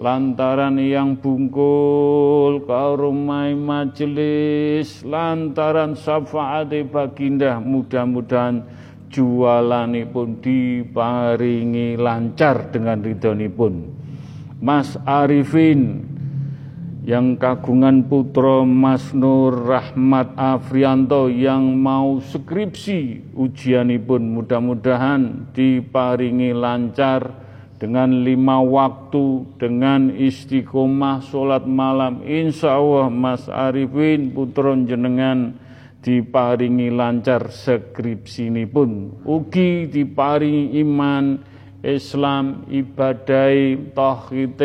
lantaran 0.00 0.80
yang 0.80 1.20
bungkul 1.20 2.64
karumai 2.64 3.52
majelis 3.52 5.04
lantaran 5.04 5.92
syafaat 5.92 6.72
baginda 6.88 7.60
mudah-mudahan 7.60 8.64
jualanipun 9.12 10.40
diparingi 10.40 12.00
lancar 12.00 12.72
dengan 12.72 13.04
ridhonipun. 13.04 13.92
Mas 14.64 14.96
Arifin 15.04 16.08
yang 17.04 17.36
kagungan 17.36 18.08
putra 18.08 18.64
Mas 18.64 19.12
Nur 19.12 19.52
Rahmat 19.68 20.32
Afrianto 20.36 21.28
yang 21.28 21.76
mau 21.76 22.24
skripsi 22.24 23.32
ujianipun 23.36 24.32
mudah-mudahan 24.32 25.52
diparingi 25.52 26.56
lancar 26.56 27.39
dengan 27.80 28.22
lima 28.22 28.60
waktu 28.60 29.56
dengan 29.56 30.12
istiqomah 30.12 31.24
sholat 31.24 31.64
malam 31.64 32.20
insya 32.28 32.76
Allah 32.76 33.08
Mas 33.08 33.48
Arifin 33.48 34.36
putra 34.36 34.76
jenengan 34.84 35.56
diparingi 36.04 36.92
lancar 36.92 37.48
skripsinipun 37.48 39.24
ugi 39.24 39.88
diparingi 39.88 40.76
iman 40.84 41.40
Islam 41.80 42.68
ibadai 42.68 43.96
tauhid 43.96 44.60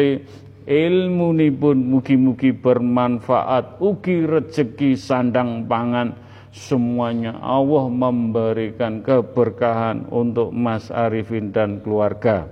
ilmunipun 0.66 1.78
mugi-mugi 1.78 2.52
bermanfaat. 2.52 3.80
Ugi 3.80 4.26
rezeki 4.26 4.98
sandang 4.98 5.70
pangan. 5.70 6.26
Semuanya 6.56 7.36
Allah 7.44 7.92
memberikan 7.92 9.04
keberkahan 9.04 10.08
untuk 10.08 10.56
Mas 10.56 10.88
Arifin 10.88 11.52
dan 11.52 11.84
keluarga 11.84 12.48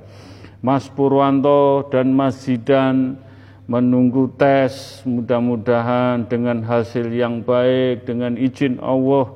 Mas 0.64 0.88
Purwanto 0.88 1.91
dan 1.91 2.15
Mas 2.15 2.48
Zidan 2.48 3.19
menunggu 3.68 4.31
tes 4.40 5.03
mudah-mudahan 5.03 6.23
dengan 6.23 6.64
hasil 6.64 7.11
yang 7.11 7.44
baik 7.44 8.07
dengan 8.07 8.40
izin 8.40 8.80
Allah 8.80 9.27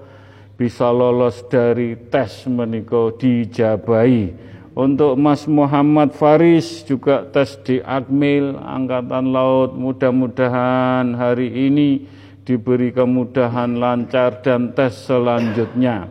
bisa 0.56 0.88
lolos 0.88 1.44
dari 1.52 1.99
tes 2.08 2.48
menika 2.48 3.12
dijabai 3.20 4.48
untuk 4.78 5.20
Mas 5.20 5.44
Muhammad 5.52 6.16
Faris 6.16 6.88
juga 6.88 7.28
tes 7.28 7.60
di 7.66 7.84
Akmil 7.84 8.56
Angkatan 8.62 9.34
Laut. 9.34 9.76
Mudah-mudahan 9.76 11.18
hari 11.18 11.49
ini 11.49 12.06
diberi 12.45 12.94
kemudahan 12.95 13.76
lancar 13.76 14.40
dan 14.45 14.78
tes 14.78 14.95
selanjutnya. 15.04 16.08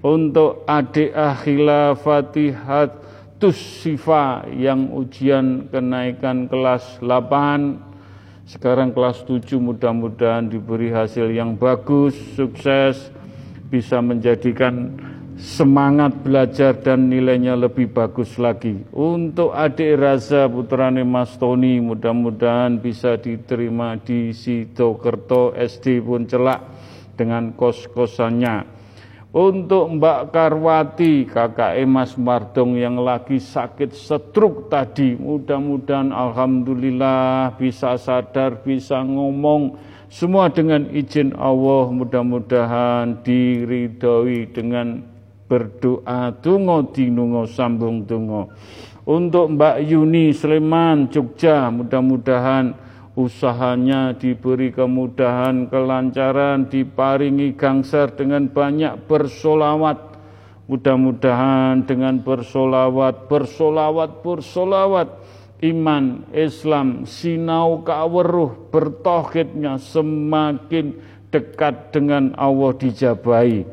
Untuk 0.00 0.64
adik 0.64 1.12
Akhila 1.12 1.92
Fatihat 1.92 3.05
Tus 3.36 3.60
Sifa 3.84 4.48
yang 4.48 4.96
ujian 4.96 5.68
kenaikan 5.68 6.48
kelas 6.48 6.96
8 7.04 8.48
sekarang 8.48 8.96
kelas 8.96 9.28
7 9.28 9.60
mudah-mudahan 9.60 10.48
diberi 10.48 10.88
hasil 10.88 11.28
yang 11.28 11.52
bagus, 11.52 12.16
sukses, 12.32 13.12
bisa 13.68 14.00
menjadikan 14.00 14.96
semangat 15.36 16.16
belajar 16.24 16.80
dan 16.80 17.12
nilainya 17.12 17.60
lebih 17.60 17.92
bagus 17.92 18.40
lagi. 18.40 18.80
Untuk 18.96 19.52
adik 19.52 20.00
Raza 20.00 20.48
putrane 20.48 21.04
Mas 21.04 21.36
Tony 21.36 21.76
mudah-mudahan 21.76 22.80
bisa 22.80 23.20
diterima 23.20 24.00
di 24.00 24.32
Sidokerto 24.32 25.52
SD 25.52 26.00
pun 26.00 26.24
celak 26.24 26.64
dengan 27.20 27.52
kos-kosannya 27.52 28.75
untuk 29.36 30.00
Mbak 30.00 30.32
Karwati, 30.32 31.28
kakak 31.28 31.76
Emas 31.76 32.16
Mardong 32.16 32.80
yang 32.80 32.96
lagi 32.96 33.36
sakit 33.36 33.92
setruk 33.92 34.72
tadi, 34.72 35.12
mudah-mudahan 35.12 36.08
Alhamdulillah 36.08 37.52
bisa 37.60 38.00
sadar, 38.00 38.64
bisa 38.64 39.04
ngomong, 39.04 39.76
semua 40.08 40.48
dengan 40.48 40.88
izin 40.88 41.36
Allah, 41.36 41.84
mudah-mudahan 41.92 43.20
diridhoi 43.20 44.56
dengan 44.56 45.04
berdoa, 45.44 46.32
tungo 46.40 46.88
dinungo 46.88 47.44
sambung 47.44 48.08
tungo. 48.08 48.48
Untuk 49.04 49.52
Mbak 49.52 49.84
Yuni 49.84 50.32
Sleman, 50.32 51.12
Jogja, 51.12 51.68
mudah-mudahan 51.68 52.85
usahanya 53.16 54.12
diberi 54.12 54.68
kemudahan, 54.70 55.72
kelancaran, 55.72 56.68
diparingi 56.68 57.56
gangser 57.56 58.12
dengan 58.12 58.52
banyak 58.52 59.08
bersolawat. 59.08 60.20
Mudah-mudahan 60.68 61.88
dengan 61.88 62.20
bersolawat, 62.20 63.32
bersolawat, 63.32 64.20
bersolawat, 64.20 65.08
iman, 65.64 66.28
Islam, 66.36 67.08
sinau 67.08 67.80
kaweruh, 67.80 68.68
bertohidnya 68.68 69.80
semakin 69.80 71.00
dekat 71.32 71.94
dengan 71.96 72.36
Allah 72.36 72.76
dijabai. 72.76 73.64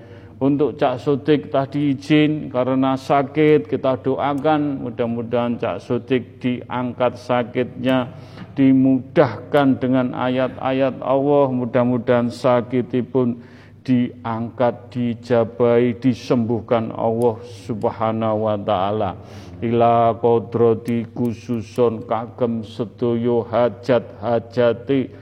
Untuk 0.43 0.75
Cak 0.75 0.99
Sodik 0.99 1.55
tadi 1.55 1.95
izin 1.95 2.51
karena 2.51 2.99
sakit 2.99 3.63
kita 3.63 3.95
doakan 4.03 4.83
mudah-mudahan 4.83 5.55
Cak 5.55 5.79
Sodik 5.79 6.43
diangkat 6.43 7.15
sakitnya 7.15 8.11
dimudahkan 8.53 9.81
dengan 9.81 10.13
ayat-ayat 10.13 11.01
Allah. 11.01 11.45
Mudah-mudahan 11.49 12.29
sakitipun 12.29 13.41
diangkat 13.83 14.95
dijabai 14.95 15.99
disembuhkan 15.99 16.89
Allah 16.95 17.35
Subhanahu 17.67 18.47
wa 18.47 18.57
taala. 18.57 19.19
Ila 19.59 20.15
kodrati 20.15 21.07
khususon 21.11 22.07
kagem 22.07 22.63
sedoyo 22.63 23.43
hajat-hajati. 23.47 25.21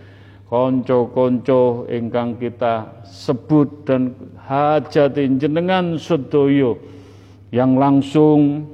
Konco-konco 0.51 1.87
ingkang 1.87 2.35
kita 2.35 3.07
sebut 3.07 3.87
dan 3.87 4.11
hajat 4.35 5.15
jenengan 5.15 5.95
sedoyo 5.95 6.75
yang 7.55 7.79
langsung 7.79 8.67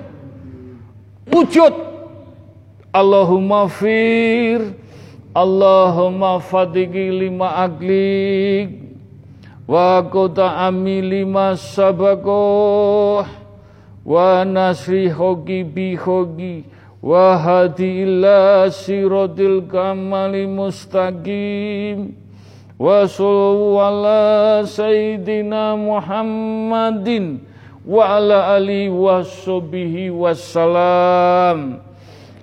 Wujud. 1.29 1.73
Allahumma 2.89 3.69
fir. 3.69 4.73
Allahumma 5.29 6.41
fadigi 6.41 7.13
lima 7.13 7.61
aglik 7.61 8.89
wa 9.69 10.01
kota 10.09 10.65
amili 10.65 11.21
sabako 11.53 13.21
wa 14.01 14.41
nasri 14.41 15.05
hogi 15.07 15.61
bi 15.63 15.93
hogi 15.93 16.65
kamali 19.71 20.43
mustaqim. 20.43 22.11
Wa 22.75 23.07
sallu 23.07 23.79
ala 23.79 24.63
sayyidina 24.67 25.79
muhammadin 25.79 27.43
wa 27.87 28.19
ala 28.19 28.55
ali 28.55 28.87
wa 28.91 29.19
sobihi 29.23 30.11
wassalam 30.11 31.83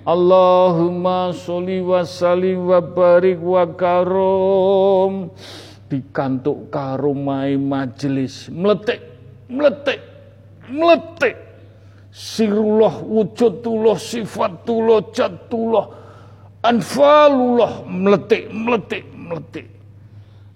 Allahumma 0.07 1.33
sholli 1.35 1.81
wa 1.83 2.05
sallim 2.07 2.69
wa 2.69 2.81
barik 2.81 3.41
wa 3.43 3.65
karom. 3.69 5.29
Dikantuk 5.91 6.73
majelis 7.61 8.49
meletik 8.49 9.03
meletik 9.47 10.03
meletik 10.67 11.46
sirullah 12.17 13.05
wujudullah 13.05 14.01
sifatullah 14.01 15.05
jatullah 15.13 15.85
anfalullah 16.65 17.85
meletik 17.85 18.49
meletik 18.49 19.05
meletik. 19.13 19.69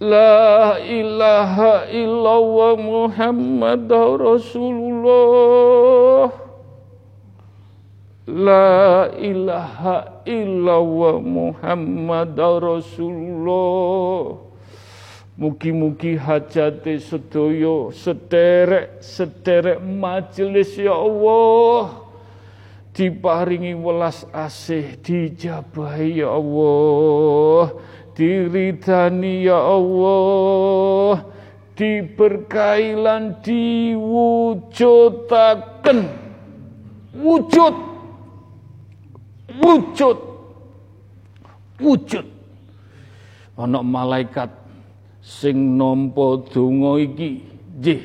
La 0.00 0.80
ilaha 0.80 1.84
illallah 1.92 2.72
Muhammad 2.80 3.84
Rasulullah. 4.16 5.12
La 8.24 9.12
ilaha 9.12 10.24
illallah 10.24 11.20
Muhammad 11.20 12.32
Rasulullah. 12.32 14.40
Mugi-mugi 15.36 16.16
hajate 16.16 16.96
sedoyo 16.96 17.92
sederek 17.92 19.04
sederek 19.04 19.84
majelis 19.84 20.80
ya 20.80 20.96
Allah. 20.96 22.08
Diparingi 22.96 23.76
welas 23.76 24.24
asih 24.32 24.96
dijabahi 25.04 26.24
ya 26.24 26.32
Allah 26.32 27.76
diridani 28.16 29.46
ya 29.46 29.58
Allah 29.58 31.30
diberkailan 31.80 33.40
diwujudaken. 33.40 35.98
Wujud. 37.16 37.74
Wujud. 39.60 40.18
Wujud. 41.80 42.26
Ana 43.56 43.82
malaikat 43.84 44.50
sing 45.24 45.76
nampa 45.80 46.44
donga 46.52 47.00
iki. 47.00 47.40
Nggih 47.80 48.04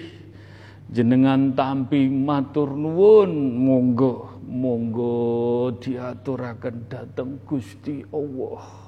jenengan 0.92 1.52
tampi 1.52 2.08
matur 2.08 2.72
nuwun. 2.72 3.60
Monggo 3.60 4.40
monggo 4.46 5.74
diaturaken 5.84 6.88
dhateng 6.88 7.44
Gusti 7.44 8.06
Allah 8.14 8.85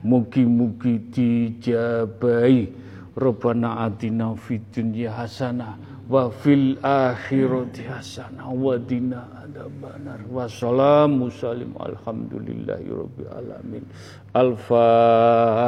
Mugi-mugi 0.00 1.12
dijabai. 1.12 2.72
Rabbana 3.12 3.84
atina 3.84 4.32
fid 4.40 4.64
dunya 4.72 5.12
hasanah 5.12 5.76
wa 6.08 6.32
fil 6.32 6.80
akhirati 6.80 7.84
hasanah 7.84 8.48
wa 8.48 8.80
dina 8.80 9.28
adzabannar. 9.44 10.24
Wassalamu 10.32 11.28
salim 11.28 11.76
alhamdulillahi 11.76 12.88
rabbil 12.88 13.28
alamin. 13.28 13.84
Al-Fatihah. 14.32 15.60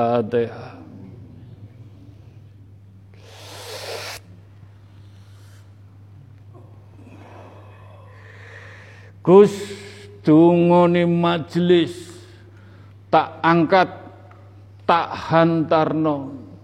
Gus 9.24 9.52
dungone 10.20 11.08
majelis 11.08 12.12
tak 13.08 13.40
angkat 13.40 14.03
tak 14.84 15.08
hantarno 15.32 16.16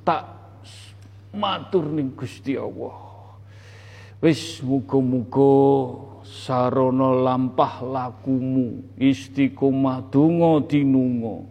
tak 0.05 0.24
matur 1.32 1.88
ning 1.88 2.12
Gusti 2.12 2.56
Allah. 2.56 2.97
Wis 4.20 4.60
muga-muga 4.60 5.56
sarana 6.24 7.16
lampah 7.16 7.80
lakumu 7.80 8.84
istiqomah 9.01 10.12
donga 10.12 10.60
dinunga 10.68 11.48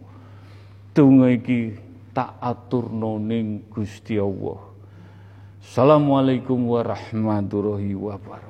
donga 0.94 1.26
iki 1.34 1.74
tak 2.14 2.38
aturno 2.38 3.18
ning 3.18 3.66
Gusti 3.70 4.18
Allah. 4.18 4.70
Assalamualaikum 5.60 6.70
warahmatullahi 6.70 7.92
wabarakatuh 7.92 8.49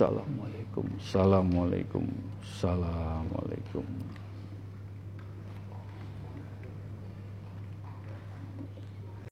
Assalamualaikum. 0.00 0.86
Assalamualaikum. 0.96 2.04
Assalamualaikum 2.40 4.09